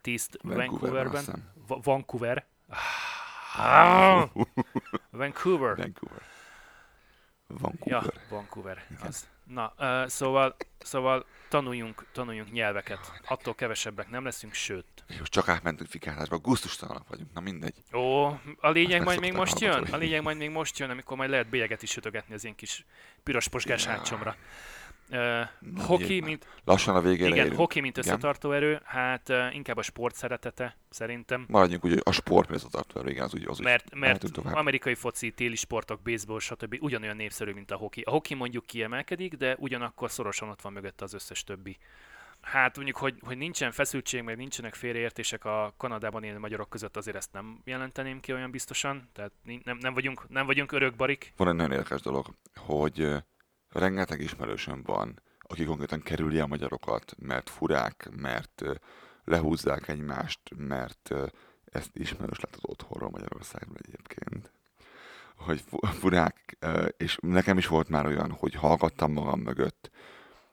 [0.00, 1.24] tiszt Vancouverben.
[1.66, 2.46] Va- Vancouver.
[3.56, 4.28] Ah!
[5.10, 5.76] Vancouver.
[5.76, 6.22] Vancouver.
[7.48, 8.12] Ja, Vancouver.
[8.28, 8.86] Vancouver.
[9.02, 9.28] Az.
[9.46, 13.12] Na, uh, szóval, szóval tanuljunk, tanuljunk nyelveket.
[13.28, 15.04] Attól kevesebbek nem leszünk, sőt.
[15.18, 17.74] Most csak átmentünk fikálásba, gusztustalanok vagyunk, na mindegy.
[17.92, 18.26] Ó,
[18.60, 19.82] a lényeg majd még most jön?
[19.90, 22.84] A lényeg majd még most jön, amikor majd lehet bélyeget is sütögetni az én kis
[23.22, 24.36] piros posgás Ja.
[25.10, 27.56] Uh, hoki, mint, Lassan a végére igen, érünk.
[27.56, 28.08] hoki, mint Igen.
[28.08, 31.44] összetartó erő, hát uh, inkább a sport szeretete, szerintem.
[31.48, 33.84] Maradjunk úgy, hogy a sport mi az a tartó, igen, az úgy, az úgy Mert,
[33.90, 34.54] mert mehetünk tovább.
[34.54, 36.76] amerikai foci, téli sportok, baseball, stb.
[36.80, 38.00] ugyanolyan népszerű, mint a hoki.
[38.00, 41.76] A hoki mondjuk kiemelkedik, de ugyanakkor szorosan ott van mögött az összes többi.
[42.40, 47.16] Hát mondjuk, hogy, hogy nincsen feszültség, meg nincsenek félreértések a Kanadában élő magyarok között, azért
[47.16, 49.08] ezt nem jelenteném ki olyan biztosan.
[49.12, 49.32] Tehát
[49.64, 51.32] nem, nem, vagyunk, nem vagyunk örökbarik.
[51.36, 53.14] Van egy nagyon érdekes dolog, hogy
[53.68, 58.62] rengeteg ismerősöm van, aki konkrétan kerüli a magyarokat, mert furák, mert
[59.24, 61.14] lehúzzák egymást, mert
[61.64, 64.50] ezt ismerős az otthonról Magyarországról egyébként.
[65.36, 66.56] Hogy fu- furák,
[66.96, 69.90] és nekem is volt már olyan, hogy hallgattam magam mögött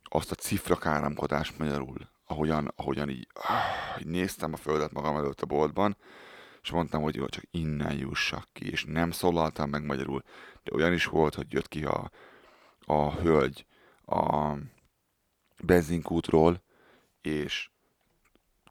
[0.03, 5.41] azt a cifra káromkodást magyarul, ahogyan, ahogyan így, ah, így néztem a földet magam előtt
[5.41, 5.97] a boltban,
[6.61, 10.23] és mondtam, hogy jó, csak innen jussak ki, és nem szólaltam meg magyarul,
[10.63, 12.11] de olyan is volt, hogy jött ki a,
[12.85, 13.65] a hölgy
[14.05, 14.53] a
[15.63, 16.63] benzinkútról,
[17.21, 17.69] és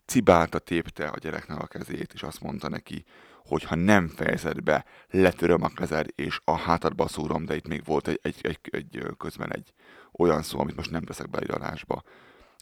[0.06, 3.04] cibálta, tépte a gyereknek a kezét, és azt mondta neki,
[3.44, 7.84] hogy ha nem fejezed be, letöröm a kezed, és a hátadba szúrom, de itt még
[7.84, 9.72] volt egy, egy, egy, egy közben egy
[10.12, 12.02] olyan szó, amit most nem teszek be egy adásba.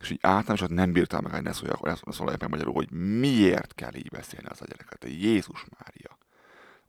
[0.00, 3.74] És így ott nem bírtam meg, hogy ne szóljak, ne szóljak meg magyarul, hogy miért
[3.74, 5.04] kell így beszélni az a gyereket.
[5.04, 6.18] Jézus Mária!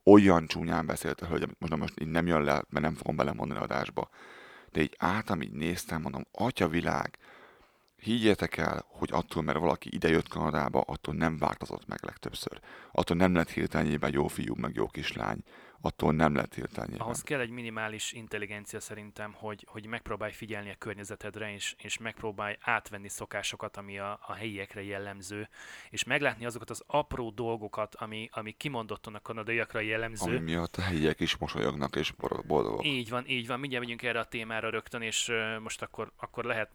[0.03, 3.16] Olyan csúnyán beszélt a hölgy, amit most, most így nem jön le, mert nem fogom
[3.16, 4.09] belemondani adásba.
[4.72, 7.18] De így álltam, így néztem, mondom, atya világ,
[8.02, 12.60] higgyétek el, hogy attól, mert valaki ide jött Kanadába, attól nem változott meg legtöbbször.
[12.92, 15.44] Attól nem lett hirtelenjében jó fiú, meg jó kislány.
[15.82, 17.06] Attól nem lett hirtelenjében.
[17.06, 22.58] Ahhoz kell egy minimális intelligencia szerintem, hogy, hogy megpróbálj figyelni a környezetedre, és, és megpróbálj
[22.60, 25.50] átvenni szokásokat, ami a, a helyiekre jellemző,
[25.90, 30.36] és meglátni azokat az apró dolgokat, ami, ami kimondottan a kanadaiakra jellemző.
[30.36, 32.12] Ami miatt a helyiek is mosolyognak és
[32.48, 32.86] boldogok.
[32.86, 33.60] Így van, így van.
[33.60, 36.70] Mindjárt megyünk erre a témára rögtön, és ö, most akkor, akkor lehet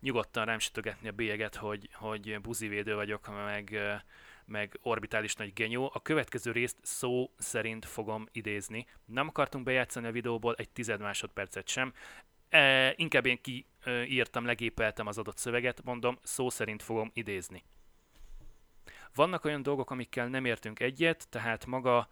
[0.00, 3.94] nyugodtan rám sütögetni a bélyeget, hogy, hogy buzivédő vagyok, meg, ö,
[4.50, 5.90] meg orbitális nagy genyó.
[5.94, 8.86] A következő részt szó szerint fogom idézni.
[9.04, 11.92] Nem akartunk bejátszani a videóból egy tized másodpercet sem.
[12.48, 17.64] E, inkább én kiírtam, legépeltem az adott szöveget, mondom, szó szerint fogom idézni.
[19.14, 22.08] Vannak olyan dolgok, amikkel nem értünk egyet, tehát maga,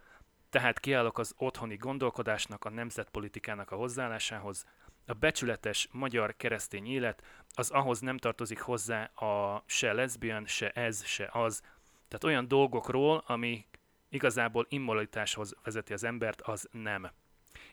[0.49, 4.65] tehát kiállok az otthoni gondolkodásnak, a nemzetpolitikának a hozzáállásához.
[5.05, 7.23] A becsületes magyar keresztény élet
[7.53, 11.61] az ahhoz nem tartozik hozzá a se leszbián, se ez, se az.
[12.09, 13.65] Tehát olyan dolgokról, ami
[14.09, 17.11] igazából immoralitáshoz vezeti az embert, az nem.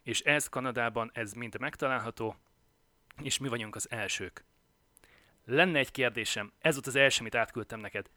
[0.02, 2.36] És ez Kanadában, ez mind megtalálható,
[3.22, 4.44] és mi vagyunk az elsők.
[5.44, 8.10] Lenne egy kérdésem, ez volt az első, amit átküldtem neked.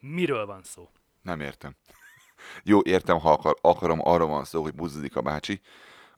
[0.00, 0.90] Miről van szó?
[1.22, 1.76] Nem értem.
[2.64, 5.60] Jó, értem, ha akar, akarom, arra van szó, hogy buzzik a bácsi.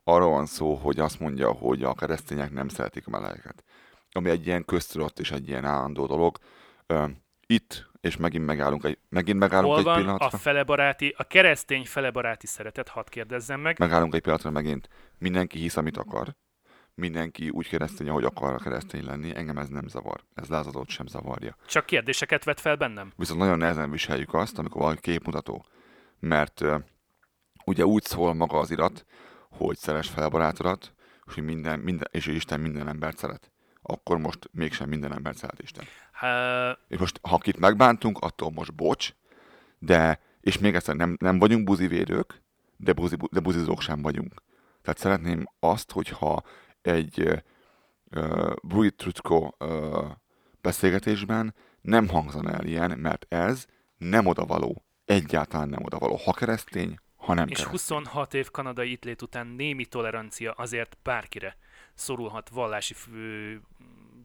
[0.05, 3.65] Arra van szó, hogy azt mondja, hogy a keresztények nem szeretik a melegeket.
[4.13, 6.39] Ami egy ilyen köztudott és egy ilyen állandó dolog.
[6.87, 7.07] Ö,
[7.51, 10.27] itt, és megint megállunk egy, megint megállunk Hol egy van pillanatra.
[10.27, 12.89] a felebaráti, a keresztény felebaráti szeretet?
[12.89, 13.79] Hadd kérdezzem meg.
[13.79, 14.89] Megállunk egy pillanatra megint.
[15.19, 16.35] Mindenki hisz, amit akar.
[16.95, 19.37] Mindenki úgy keresztény, ahogy akar a keresztény lenni.
[19.37, 20.25] Engem ez nem zavar.
[20.35, 21.57] Ez lázadót sem zavarja.
[21.67, 23.13] Csak kérdéseket vet fel bennem.
[23.17, 25.65] Viszont nagyon nehezen viseljük azt, amikor valami képmutató.
[26.19, 26.83] Mert uh,
[27.65, 29.05] ugye úgy szól maga az irat,
[29.51, 30.95] hogy szeres fel barátodat,
[31.27, 33.51] és, hogy minden, minden, és Isten minden embert szeret.
[33.91, 35.85] Akkor most mégsem minden embert szeret Isten.
[36.23, 39.15] Uh, És most, ha akit megbántunk, attól most bocs,
[39.79, 42.43] de, és még egyszer, nem, nem vagyunk buzivédők,
[42.77, 44.35] de, buzi, de buzizók sem vagyunk.
[44.83, 46.43] Tehát szeretném azt, hogyha
[46.83, 47.43] egy
[48.17, 50.11] uh, Bui Trutko uh,
[50.61, 53.67] beszélgetésben nem hangzana el ilyen, mert ez
[53.97, 54.85] nem odavaló.
[55.05, 56.17] Egyáltalán nem odavaló.
[56.25, 57.73] Ha keresztény, ha nem és keresztény.
[57.73, 61.57] 26 év kanadai itt lét után némi tolerancia azért bárkire
[62.01, 63.61] szorulhat vallási fő,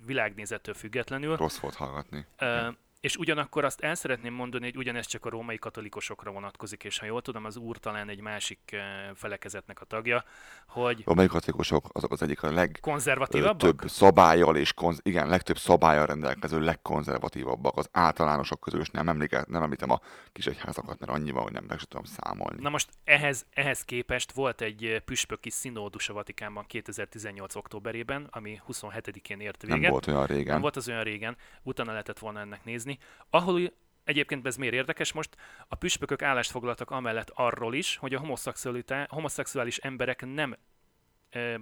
[0.05, 1.35] világnézettől függetlenül.
[1.35, 2.25] Rossz volt hallgatni.
[2.37, 2.67] Ö,
[3.05, 7.05] és ugyanakkor azt el szeretném mondani, hogy ugyanez csak a római katolikusokra vonatkozik, és ha
[7.05, 8.77] jól tudom, az úr talán egy másik ö,
[9.15, 10.23] felekezetnek a tagja,
[10.67, 13.59] hogy A mai katolikusok azok az egyik a leg, konzervatívabbak?
[13.59, 19.45] több szabályjal és konz- igen, legtöbb szabályal rendelkező legkonzervatívabbak az általánosok közül, és nem, emléke,
[19.47, 19.99] nem említem a
[20.31, 22.61] kis egyházakat, mert annyi van, hogy nem meg sem tudom számolni.
[22.61, 27.55] Na most ehhez, ehhez képest volt egy ö, püspöki színódus a Vatikánban 2018.
[27.55, 29.79] októberében, ami 27-én ért véget.
[29.79, 30.53] nem volt olyan régen.
[30.53, 32.94] Nem volt az olyan régen, utána lehetett volna ennek nézni.
[33.29, 33.73] Ahol
[34.03, 35.37] egyébként ez miért érdekes most,
[35.67, 38.19] a püspökök állást foglaltak amellett arról is, hogy a
[39.09, 40.57] homoszexuális emberek nem
[41.29, 41.55] ö,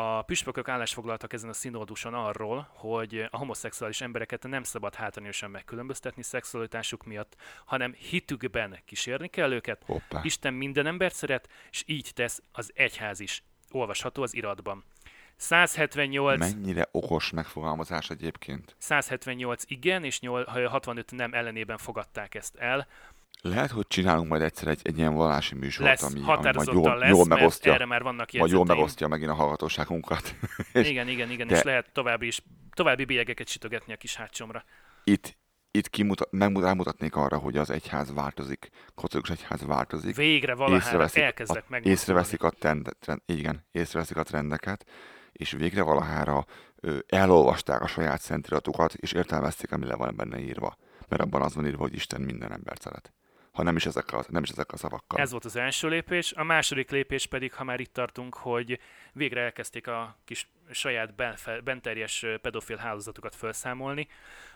[0.00, 5.50] a püspökök állást foglaltak ezen a színóduson arról, hogy a homoszexuális embereket nem szabad hátrányosan
[5.50, 9.82] megkülönböztetni szexualitásuk miatt, hanem hitükben kísérni kell őket.
[9.86, 10.20] Hoppá.
[10.22, 13.42] Isten minden embert szeret, és így tesz az egyház is.
[13.70, 14.84] Olvasható az iratban.
[15.38, 18.74] 178 Mennyire okos megfogalmazás egyébként.
[18.78, 22.86] 178 igen, és 8 65 nem ellenében fogadták ezt el.
[23.40, 26.98] Lehet, hogy csinálunk majd egyszer egy, egy ilyen vallási műsort, Lesz, ami, ami majd jól,
[26.98, 30.34] lesz, jól mert megosztja, erre már vannak majd jól megosztja megint a hallgatóságunkat.
[30.72, 32.42] és Igen, igen, igen, de- és lehet további, is,
[32.74, 34.64] további bélyegeket sütögetni a kis hátsomra.
[35.04, 35.36] itt,
[35.70, 40.16] itt kimutat, megmutatnék arra, hogy az egyház változik, katolikus egyház változik.
[40.16, 41.86] Végre valahára elkezdek meg.
[41.86, 44.84] észreveszik a trend, trend, igen, észreveszik a trendeket,
[45.38, 46.46] és végre valahára
[46.80, 50.76] ö, elolvasták a saját szentiratukat, és értelmezték, ami le van benne írva.
[51.08, 53.12] Mert abban az van írva, hogy Isten minden embert szeret.
[53.52, 55.20] Ha nem is ezekkel, nem is ezekkel a szavakkal.
[55.20, 56.32] Ez volt az első lépés.
[56.32, 58.80] A második lépés pedig, ha már itt tartunk, hogy
[59.12, 61.14] végre elkezdték a kis saját
[61.64, 64.08] benterjes pedofil hálózatukat felszámolni.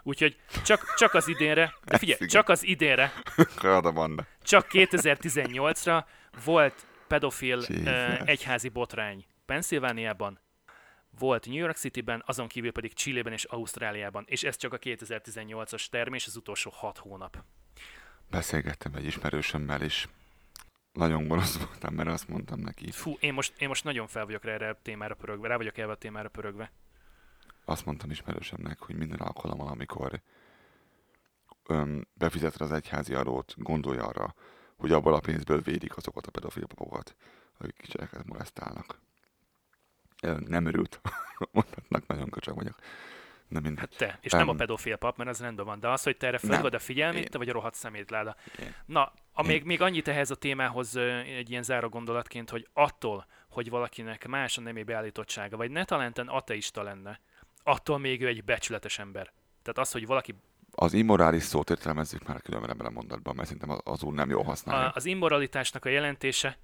[0.02, 3.12] Úgyhogy csak, csak az idénre, de figyelj, csak az idénre,
[4.42, 6.04] csak 2018-ra
[6.44, 8.18] volt pedofil Jesus.
[8.24, 10.40] egyházi botrány Pennsylvániában,
[11.18, 15.86] volt New York Cityben, azon kívül pedig Chilében és Ausztráliában, és ez csak a 2018-as
[15.86, 17.44] termés, az utolsó hat hónap.
[18.30, 20.08] Beszélgettem egy ismerősömmel, és
[20.92, 22.90] nagyon gonosz voltam, mert azt mondtam neki.
[22.90, 25.78] Fú, én most, én most nagyon fel vagyok rá erre a témára pörögve, rá vagyok
[25.78, 26.72] erre a témára pörögve.
[27.64, 30.22] Azt mondtam ismerősömnek, hogy minden alkalommal, amikor
[31.66, 34.34] öm, befizeted az egyházi adót, gondolj arra,
[34.76, 37.16] hogy abból a pénzből védik azokat a pedofil papokat,
[37.58, 39.00] akik kisgyereket molesztálnak.
[40.46, 41.00] Nem örült.
[41.52, 42.74] Mondhatnak, nagyon köcsög vagyok.
[43.48, 43.78] De mindegy.
[43.78, 46.26] Hát te, és nem a pedofil pap, mert az rendben van, de az, hogy te
[46.26, 48.36] erre felhívod a figyelmét, te vagy a rohadt szemétláda.
[48.86, 50.96] Na, a még, még annyit ehhez a témához
[51.26, 56.28] egy ilyen záró gondolatként, hogy attól, hogy valakinek más a nemi beállítottsága, vagy ne talenten
[56.28, 57.20] ateista lenne,
[57.62, 59.32] attól még ő egy becsületes ember.
[59.62, 60.34] Tehát az, hogy valaki
[60.70, 64.42] Az immorális szót értelmezzük már különben ebben a mondatban, mert szerintem az- úr nem jól
[64.44, 64.86] használja.
[64.86, 66.58] A, az immoralitásnak a jelentése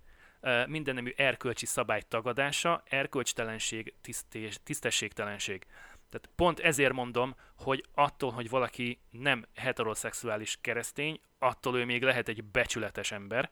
[0.66, 5.66] mindennemű erkölcsi szabály tagadása, erkölcstelenség, tisztés, tisztességtelenség.
[6.11, 12.28] Tehát pont ezért mondom, hogy attól, hogy valaki nem heteroszexuális keresztény, attól ő még lehet
[12.28, 13.51] egy becsületes ember.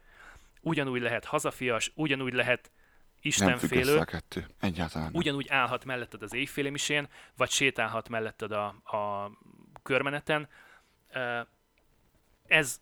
[0.60, 2.70] Ugyanúgy lehet hazafias, ugyanúgy lehet
[3.20, 4.46] istenfélő, kettő.
[4.60, 5.16] Egyáltalán nem.
[5.20, 9.30] ugyanúgy állhat melletted az éjféli misén, vagy sétálhat melletted a, a
[9.82, 10.48] körmeneten.
[12.46, 12.80] Ez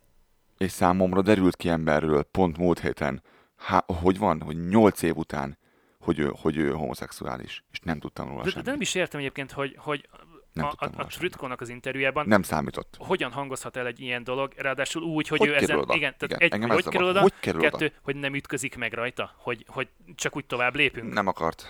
[0.59, 3.23] És számomra derült ki emberről pont múlt héten,
[3.65, 5.59] há, hogy van, hogy nyolc év után,
[6.01, 8.65] hogy ő, hogy ő homoszexuális, és nem tudtam róla de, semmit.
[8.65, 10.09] de nem is értem egyébként, hogy, hogy
[10.53, 11.05] Nem a, a, a.
[11.07, 12.95] Trütkónak az interjújában Nem számított.
[12.99, 15.95] hogyan hangozhat el egy ilyen dolog, ráadásul úgy, hogy, Hogy ő ezen, oda?
[15.95, 17.71] igen, tehát Igen, egy, hogy kerül oda, Hogy kerül oda?
[17.71, 21.13] kettő, hogy nem ütközik meg rajta, hogy, hogy csak úgy tovább lépünk.
[21.13, 21.67] Nem akart.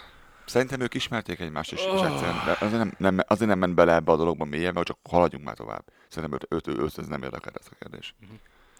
[0.46, 2.06] Szerintem ők ismerték egymást, és, és Oh.
[2.06, 5.44] egyszerűen, de azért nem, nem, azért nem ment bele ebbe a dologba mélyebben, csak haladjunk
[5.44, 5.84] már tovább.
[6.08, 8.14] Szerintem őt, őt, őt ez nem érdekel ez a kérdés.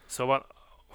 [0.07, 0.47] Szóval,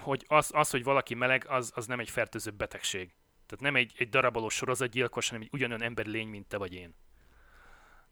[0.02, 3.14] hogy az, az, hogy valaki meleg, az, az nem egy fertőző betegség.
[3.46, 6.96] Tehát nem egy, egy daraboló sorozatgyilkos, hanem egy ugyanolyan emberi lény, mint te vagy én.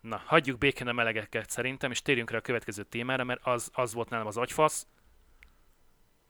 [0.01, 3.93] Na, hagyjuk békén a melegeket szerintem, és térjünk rá a következő témára, mert az, az
[3.93, 4.87] volt nálam az agyfasz.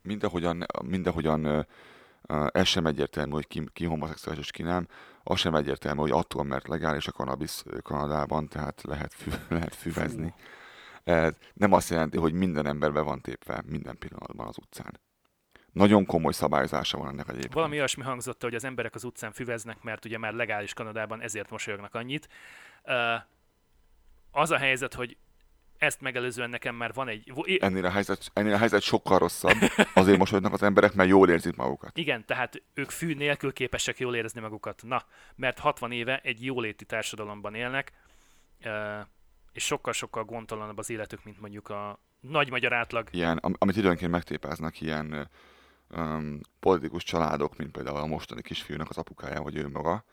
[0.01, 1.61] Mindahogyan, mindahogyan ö,
[2.21, 4.87] ö, ez sem egyértelmű, hogy ki, ki homoszexuális és ki nem,
[5.23, 10.33] az sem egyértelmű, hogy attól, mert legális a kanabisz Kanadában, tehát lehet, fü, lehet füvezni.
[11.03, 14.99] Ez nem azt jelenti, hogy minden ember be van tépve minden pillanatban az utcán.
[15.77, 17.53] Nagyon komoly szabályozása van ennek egyébként.
[17.53, 21.49] Valami olyasmi hangzott, hogy az emberek az utcán füveznek, mert ugye már legális Kanadában, ezért
[21.49, 22.29] mosolyognak annyit.
[24.31, 25.17] Az a helyzet, hogy
[25.77, 27.33] ezt megelőzően nekem már van egy...
[27.59, 29.57] Ennél a, helyzet, ennél a helyzet sokkal rosszabb.
[29.93, 31.97] Azért mosolyognak az emberek, mert jól érzik magukat.
[31.97, 34.81] Igen, tehát ők fű nélkül képesek jól érezni magukat.
[34.85, 35.03] Na,
[35.35, 37.91] mert 60 éve egy jóléti társadalomban élnek,
[39.51, 43.07] és sokkal-sokkal gondtalanabb az életük, mint mondjuk a nagy magyar átlag.
[43.11, 45.29] Ilyen, am- amit időnként megtépáznak, ilyen
[45.89, 50.03] um, politikus családok, mint például a mostani kisfiúnak az apukája, vagy ő maga,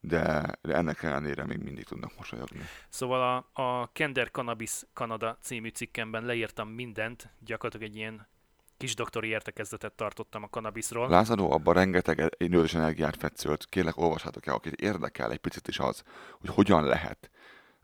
[0.00, 2.60] de, de ennek ellenére még mindig tudnak mosolyogni.
[2.88, 8.26] Szóval a, a Kender Cannabis Kanada című cikkemben leírtam mindent, gyakorlatilag egy ilyen
[8.76, 11.08] kis doktori értekezletet tartottam a kannabiszról.
[11.08, 13.66] Lázadó abban rengeteg idős energiát fetszölt.
[13.68, 16.02] Kérlek, olvashatok el, akit érdekel egy picit is az,
[16.40, 17.30] hogy hogyan lehet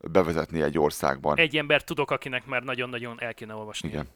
[0.01, 1.38] bevezetni egy országban.
[1.38, 4.09] Egy ember tudok, akinek már nagyon-nagyon el kéne olvasni, Igen.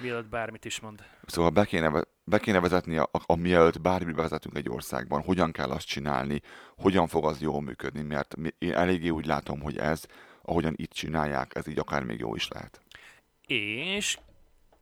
[0.00, 1.04] mielőtt bármit is mond.
[1.26, 5.70] Szóval be kéne, be kéne vezetni, a, a, mielőtt bármit bevezetünk egy országban, hogyan kell
[5.70, 6.40] azt csinálni,
[6.76, 10.04] hogyan fog az jól működni, mert én eléggé úgy látom, hogy ez,
[10.42, 12.80] ahogyan itt csinálják, ez így akár még jó is lehet.
[13.46, 14.18] És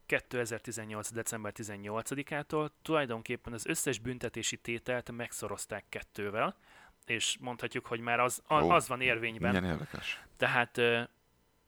[0.07, 1.13] 2018.
[1.13, 6.57] december 18-ától tulajdonképpen az összes büntetési tételt megszorozták kettővel,
[7.07, 9.51] és mondhatjuk, hogy már az, a- Ó, az van érvényben.
[9.51, 10.23] Milyen érdekes.
[10.37, 10.79] Tehát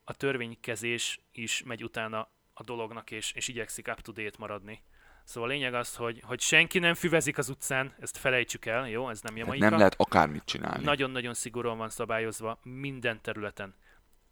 [0.04, 4.82] a törvénykezés is megy utána a dolognak, és, és igyekszik up-to-date maradni.
[5.30, 9.08] Szóval a lényeg az, hogy, hogy senki nem füvezik az utcán, ezt felejtsük el, jó?
[9.08, 9.68] Ez nem Tehát Jamaika.
[9.68, 10.84] nem lehet akármit csinálni.
[10.84, 13.74] Nagyon-nagyon szigorúan van szabályozva minden területen.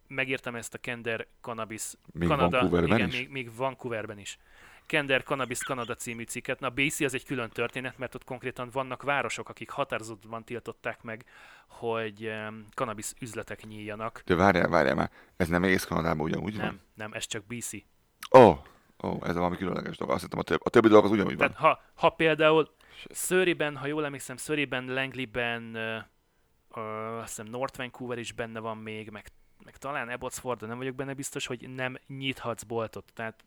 [0.07, 1.83] Megírtam ezt a Kender Cannabis
[2.13, 3.17] Még Kanada, Vancouverben igen, is?
[3.17, 4.37] Még, még Vancouverben is.
[4.85, 6.59] Kender Cannabis Kanada című cikket.
[6.59, 11.25] Na, BC az egy külön történet, mert ott konkrétan vannak városok, akik határozottan tiltották meg,
[11.67, 14.21] hogy um, cannabis üzletek nyíljanak.
[14.25, 17.71] De várjál, várjál már, ez nem egész Kanadában ugyanúgy Nem, nem, ez csak BC.
[18.29, 18.41] van?
[18.41, 18.59] Ó, oh,
[19.01, 20.13] oh, ez valami különleges dolog.
[20.13, 21.47] Azt hittem a, több, a többi dolog az ugyanúgy van.
[21.47, 22.75] Tehát ha, ha például
[23.09, 28.77] Surreyben, ha jól emlékszem, Surreyben, Langleyben, uh, uh, azt hiszem North Vancouver is benne van
[28.77, 29.31] még, meg,
[29.63, 33.11] meg talán Abbotsford, de nem vagyok benne biztos, hogy nem nyithatsz boltot.
[33.13, 33.43] Tehát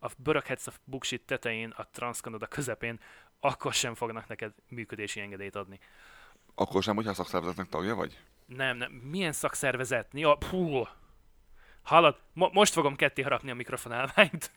[0.00, 3.00] a böröghetsz a buksit tetején, a Transcanada közepén,
[3.40, 5.78] akkor sem fognak neked működési engedélyt adni.
[6.54, 8.18] Akkor sem, hogyha a szakszervezetnek tagja vagy?
[8.46, 8.92] Nem, nem.
[8.92, 10.08] Milyen szakszervezet?
[10.12, 10.82] Ja, pú.
[11.82, 12.20] Hallod?
[12.32, 14.50] Mo- most fogom ketté harapni a mikrofonálványt.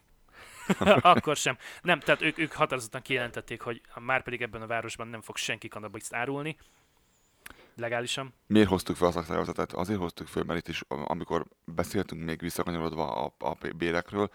[1.02, 1.58] Akkor sem.
[1.82, 5.68] Nem, tehát ők, ők határozottan kijelentették, hogy már pedig ebben a városban nem fog senki
[5.68, 6.58] kanabiszt árulni.
[7.76, 8.34] Legálisan.
[8.48, 9.74] Miért hoztuk fel a szakszervezetet?
[9.74, 14.30] Azért hoztuk fel, mert itt is, amikor beszéltünk még visszakanyarodva a, a bérekről,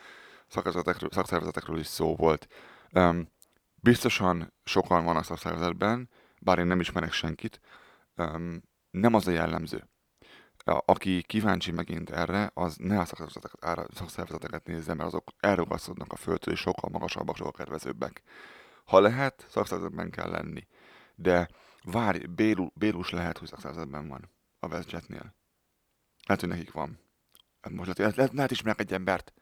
[0.46, 2.48] szakszervezetekről, szakszervezetekről is szó volt.
[2.92, 3.28] Um,
[3.80, 6.08] biztosan sokan vannak szakszervezetben,
[6.38, 7.60] bár én nem ismerek senkit,
[8.16, 9.88] um, nem az a jellemző.
[10.68, 16.16] Aki kíváncsi megint erre, az ne a szakszervezeteket, ára, szakszervezeteket nézze, mert azok elrugaszkodnak a
[16.16, 18.22] földtől, és sokkal magasabbak, sokkal kedvezőbbek.
[18.84, 20.66] Ha lehet, szakszervezetben kell lenni.
[21.14, 21.48] De
[21.82, 25.34] várj, Bélu, Bélus lehet, hogy szakszervezetben van a WestJetnél.
[26.26, 26.98] Lehet, hogy nekik van.
[27.60, 29.32] Hát Most lehet, lehet, lehet ismerek egy embert,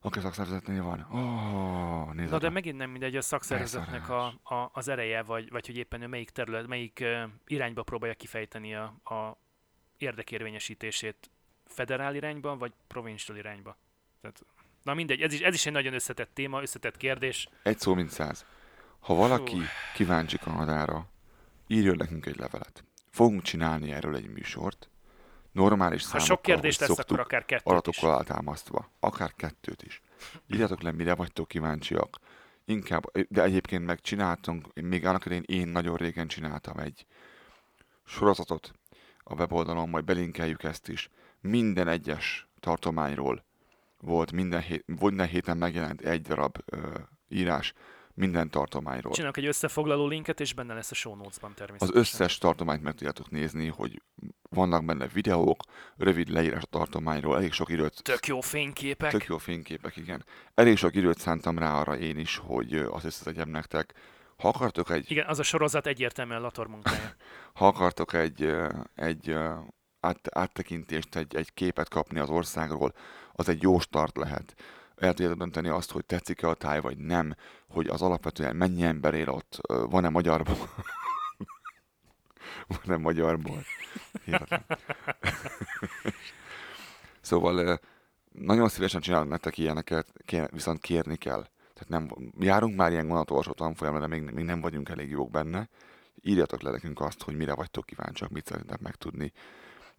[0.00, 1.00] aki szakszervezetnél van.
[1.00, 5.66] Oh, nézd Na de megint nem mindegy a szakszervezetnek a, a, az ereje, vagy, vagy
[5.66, 9.38] hogy éppen ő melyik terület, melyik uh, irányba próbálja kifejteni a, a
[9.98, 11.30] érdekérvényesítését.
[11.66, 13.76] Federál irányba, vagy provincial irányba.
[14.20, 14.44] Tehát,
[14.82, 17.48] na mindegy, ez is, ez is egy nagyon összetett téma, összetett kérdés.
[17.62, 18.46] Egy szó, mint száz.
[19.00, 19.64] Ha valaki Fú.
[19.94, 21.10] kíváncsi Kanadára,
[21.66, 22.84] írjon nekünk egy levelet.
[23.10, 24.90] Fogunk csinálni erről egy műsort,
[25.52, 28.90] normális Ha számokkal, sok kérdés lesz, szoktuk, akkor akár kettőt adatokkal alátámasztva.
[29.00, 30.02] Akár kettőt is.
[30.46, 32.18] Írjátok le, mire vagytok kíváncsiak.
[32.64, 37.06] Inkább, de egyébként meg csináltunk, még annak idején én nagyon régen csináltam egy
[38.04, 38.77] sorozatot
[39.28, 41.08] a weboldalon, majd belinkeljük ezt is.
[41.40, 43.44] Minden egyes tartományról
[44.00, 46.78] volt minden, hét, minden héten megjelent egy darab ö,
[47.28, 47.72] írás
[48.14, 49.12] minden tartományról.
[49.12, 52.00] Csinálok egy összefoglaló linket, és benne lesz a show notes-ban Az természetesen.
[52.00, 54.02] összes tartományt meg tudjátok nézni, hogy
[54.50, 55.60] vannak benne videók,
[55.96, 59.10] rövid leírás a tartományról, elég sok időt, Tök jó fényképek.
[59.10, 60.24] tök jó fényképek, igen.
[60.54, 63.94] Elég sok időt szántam rá arra én is, hogy azt összetegyem nektek.
[64.38, 67.14] Ha akartok egy, Igen, az a sorozat egyértelműen Lator munkája.
[67.58, 68.54] ha akartok egy,
[68.94, 69.36] egy
[70.00, 72.94] át, áttekintést, egy, egy képet kapni az országról,
[73.32, 74.54] az egy jó start lehet.
[74.96, 77.34] El tudjátok dönteni azt, hogy tetszik-e a táj, vagy nem,
[77.68, 80.56] hogy az alapvetően mennyi ember él ott, van-e magyarból,
[82.84, 83.62] van-e magyarból.
[87.20, 87.80] Szóval
[88.32, 90.06] nagyon szívesen csinálunk nektek ilyeneket,
[90.50, 91.46] viszont kérni kell.
[91.78, 95.68] Tehát nem, járunk már ilyen vonatolvasó tanfolyamra, de még, még nem vagyunk elég jók benne.
[96.22, 99.32] Írjatok le nekünk azt, hogy mire vagytok kíváncsiak, mit szeretnétek megtudni.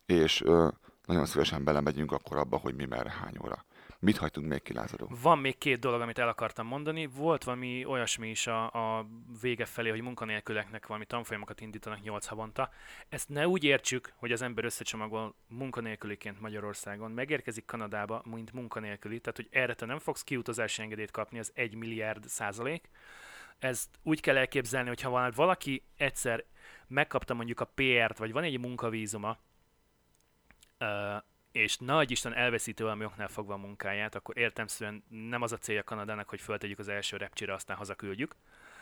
[0.05, 0.67] És ö,
[1.05, 3.65] nagyon szívesen belemegyünk akkor abba, hogy mi merre hány óra.
[4.02, 5.08] Mit hagytunk még kilázadó?
[5.22, 7.06] Van még két dolog, amit el akartam mondani.
[7.06, 9.08] Volt valami olyasmi is a, a
[9.41, 12.70] vége felé, hogy munkanélküleknek valami tanfolyamokat indítanak 8 havonta.
[13.10, 19.38] Ezt ne úgy értsük, hogy az ember összecsomagol munkanélküliként Magyarországon, megérkezik Kanadába, mint munkanélküli, tehát
[19.38, 22.89] hogy erre te nem fogsz kiutazási engedélyt kapni, az 1 milliárd százalék.
[23.58, 26.43] Ezt úgy kell elképzelni, hogy ha valaki egyszer
[26.88, 29.38] megkapta mondjuk a PR-t, vagy van egy munkavízuma,
[31.52, 35.84] és nagy Isten elveszíti valami oknál fogva a munkáját, akkor értemszerűen nem az a célja
[35.84, 38.36] Kanadának, hogy föltegyük az első repcsire, aztán hazaküldjük,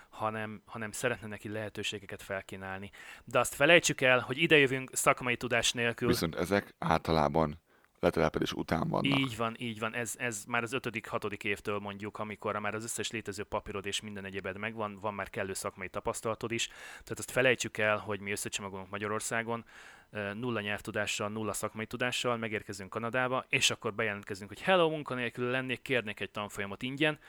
[0.09, 2.91] hanem, hanem szeretne neki lehetőségeket felkínálni.
[3.23, 6.07] De azt felejtsük el, hogy idejövünk szakmai tudás nélkül.
[6.07, 7.59] Viszont ezek általában
[7.99, 9.19] letelepedés után vannak.
[9.19, 9.93] Így van, így van.
[9.93, 14.01] Ez, ez már az ötödik, hatodik évtől mondjuk, amikor már az összes létező papírod és
[14.01, 16.67] minden egyebed megvan, van már kellő szakmai tapasztalatod is.
[16.89, 19.65] Tehát azt felejtsük el, hogy mi összecsomagolunk Magyarországon,
[20.09, 26.19] nulla nyelvtudással, nulla szakmai tudással, megérkezünk Kanadába, és akkor bejelentkezünk, hogy hello, munkanélkül lennék, kérnék
[26.19, 27.19] egy tanfolyamot ingyen.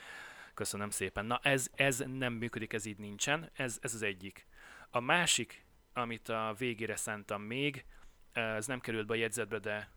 [0.53, 1.25] Köszönöm szépen.
[1.25, 3.49] Na ez, ez nem működik, ez így nincsen.
[3.53, 4.47] Ez, ez az egyik.
[4.89, 7.85] A másik, amit a végére szántam még,
[8.33, 9.91] ez nem került be a jegyzetbe, de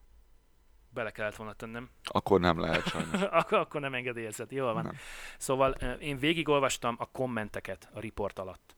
[0.89, 1.91] bele kellett volna tennem.
[2.05, 3.23] Akkor nem lehet sajnos.
[3.41, 4.51] akkor, akkor nem engedélyezett.
[4.51, 4.83] Jól van.
[4.83, 4.97] Nem.
[5.39, 8.75] Szóval én végigolvastam a kommenteket a riport alatt.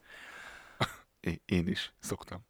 [1.44, 2.46] Én is szoktam.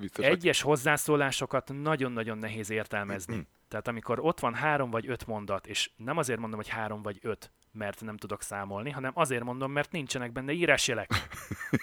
[0.00, 3.46] Biztos, hogy Egyes hozzászólásokat nagyon-nagyon nehéz értelmezni.
[3.68, 7.18] Tehát amikor ott van három vagy öt mondat, és nem azért mondom, hogy három vagy
[7.22, 11.10] öt, mert nem tudok számolni, hanem azért mondom, mert nincsenek benne írásjelek.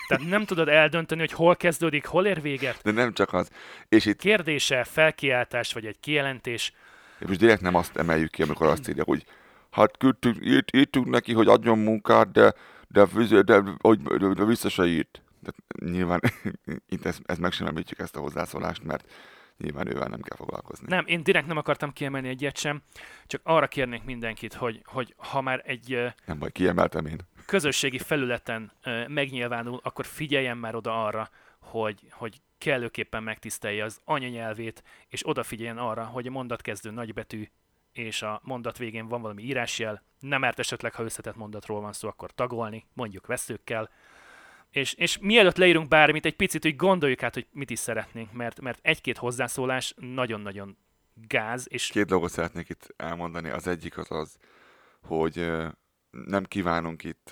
[0.07, 2.80] Tehát nem tudod eldönteni, hogy hol kezdődik, hol ér véget.
[2.84, 3.49] de nem csak az.
[3.89, 6.74] És itt Kérdése, felkiáltás vagy egy kijelentés.
[7.20, 9.26] és most direkt nem azt emeljük ki, amikor azt írja, hogy
[9.72, 12.53] hát küldtük, írt, írtuk neki, hogy adjon munkát, de,
[12.88, 15.22] de, de, de, hogy, de, de vissza se írt.
[15.41, 15.51] De
[15.85, 16.19] nyilván
[16.93, 19.11] itt ezt, ezt meg sem említjük ezt a hozzászólást, mert
[19.57, 20.85] nyilván ővel nem kell foglalkozni.
[20.89, 22.81] Nem, én direkt nem akartam kiemelni egyet sem,
[23.27, 27.19] csak arra kérnék mindenkit, hogy, hogy ha már egy Nem baj, kiemeltem én.
[27.45, 28.71] közösségi felületen
[29.07, 31.29] megnyilvánul, akkor figyeljen már oda arra,
[31.59, 37.47] hogy, hogy kellőképpen megtisztelje az anyanyelvét, és odafigyeljen arra, hogy a mondatkezdő nagybetű,
[37.91, 42.07] és a mondat végén van valami írásjel, nem árt esetleg, ha összetett mondatról van szó,
[42.07, 43.89] akkor tagolni, mondjuk veszőkkel,
[44.72, 48.61] és, és mielőtt leírunk bármit, egy picit úgy gondoljuk át, hogy mit is szeretnénk, mert,
[48.61, 50.78] mert egy-két hozzászólás nagyon-nagyon
[51.28, 53.49] gáz, és Két dolgot szeretnék itt elmondani.
[53.49, 54.38] Az egyik az az,
[55.01, 55.51] hogy
[56.11, 57.32] nem kívánunk itt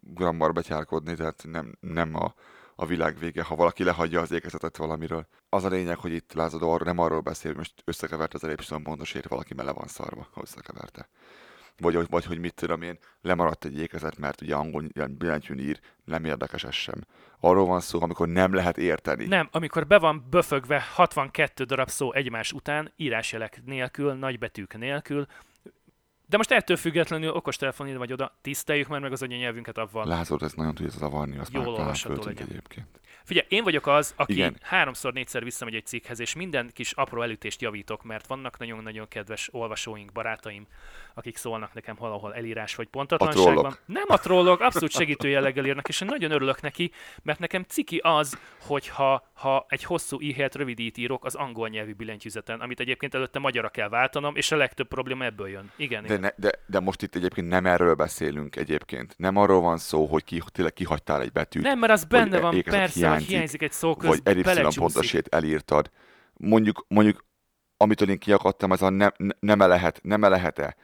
[0.00, 2.34] grambar betyárkodni, tehát nem, nem a,
[2.74, 5.26] a világ vége, ha valaki lehagyja az ékezetet valamiről.
[5.48, 8.82] Az a lényeg, hogy itt lázadó arról nem arról beszél, hogy most összekevert az elépszön
[8.82, 11.08] pontosért, valaki mele van szarva, ha összekeverte.
[11.78, 16.24] Vagy, vagy, hogy mit tudom én, lemaradt egy ékezet, mert ugye angol billentyűn ír, nem
[16.24, 17.04] érdekes ez sem.
[17.40, 19.26] Arról van szó, amikor nem lehet érteni.
[19.26, 25.26] Nem, amikor be van böfögve 62 darab szó egymás után, írásjelek nélkül, nagybetűk nélkül,
[26.28, 30.06] de most ettől függetlenül okostelefon ide vagy oda, tiszteljük már meg az anyanyelvünket avval.
[30.06, 32.46] Lázod, ez nagyon tudja zavarni, azt Jól olvasható legyen.
[32.48, 32.86] egyébként.
[33.24, 34.56] Figyelj, én vagyok az, aki Igen.
[34.62, 39.48] Háromszor, négyszer visszamegy egy cikkhez, és minden kis apró elütést javítok, mert vannak nagyon-nagyon kedves
[39.52, 40.66] olvasóink, barátaim,
[41.14, 43.54] akik szólnak nekem valahol elírás vagy pontatlanságban.
[43.54, 43.82] trollok.
[43.86, 47.98] Nem a trollok, abszolút segítő jelleggel írnak, és én nagyon örülök neki, mert nekem ciki
[48.02, 53.14] az, hogyha ha egy hosszú i helyett rövidít írok az angol nyelvű billentyűzeten, amit egyébként
[53.14, 55.70] előtte magyarra kell váltanom, és a legtöbb probléma ebből jön.
[55.76, 56.17] Igen, De, igen.
[56.18, 59.14] Ne, de, de most itt egyébként nem erről beszélünk egyébként.
[59.16, 62.62] Nem arról van szó, hogy ki, tényleg kihagytál egy betűt, Nem, mert az benne van,
[62.62, 65.90] persze, hiányzik, hogy hiányzik egy szó köz, vagy elipszilon pontosét elírtad.
[66.34, 67.24] Mondjuk, mondjuk,
[67.76, 70.76] amitől én kiakadtam, ez a ne, ne, nem lehet, nem lehet-e.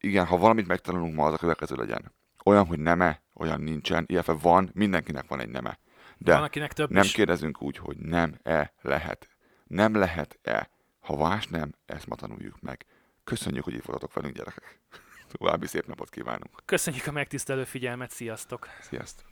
[0.00, 2.14] Igen, ha valamit megtanulunk ma, az a következő legyen.
[2.44, 5.78] Olyan, hogy neme, olyan nincsen, illetve van, mindenkinek van egy neme.
[6.18, 7.12] De Van, akinek több nem is.
[7.12, 9.28] kérdezünk úgy, hogy nem-e lehet.
[9.64, 10.70] Nem lehet-e.
[11.00, 12.84] Ha más nem, ezt ma tanuljuk meg.
[13.28, 14.80] Köszönjük, hogy itt voltatok velünk, gyerekek.
[15.32, 16.62] További szép napot kívánunk.
[16.64, 18.68] Köszönjük a megtisztelő figyelmet, sziasztok!
[18.80, 19.26] Sziasztok!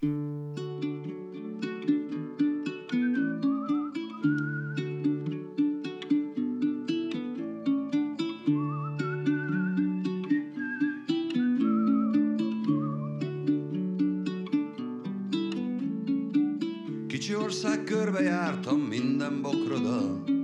[17.09, 20.35] Kicsi ország körbe jártam minden bokrodat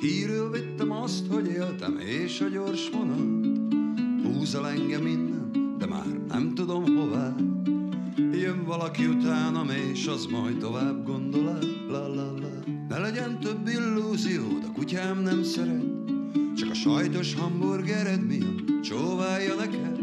[0.00, 3.46] Hírül vittem azt, hogy éltem és a gyors vonat
[4.22, 7.34] Húz el engem innen, de már nem tudom hová.
[8.32, 12.48] Jön valaki utánam és az majd tovább gondol la, la, la.
[12.88, 15.84] Ne legyen több illúziód, a kutyám nem szeret.
[16.56, 20.00] Csak a sajtos hamburgered miatt csóválja neked.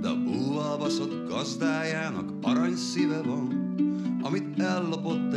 [0.00, 3.58] De a búval baszott gazdájának arany szíve van
[4.22, 5.27] Amit ellopott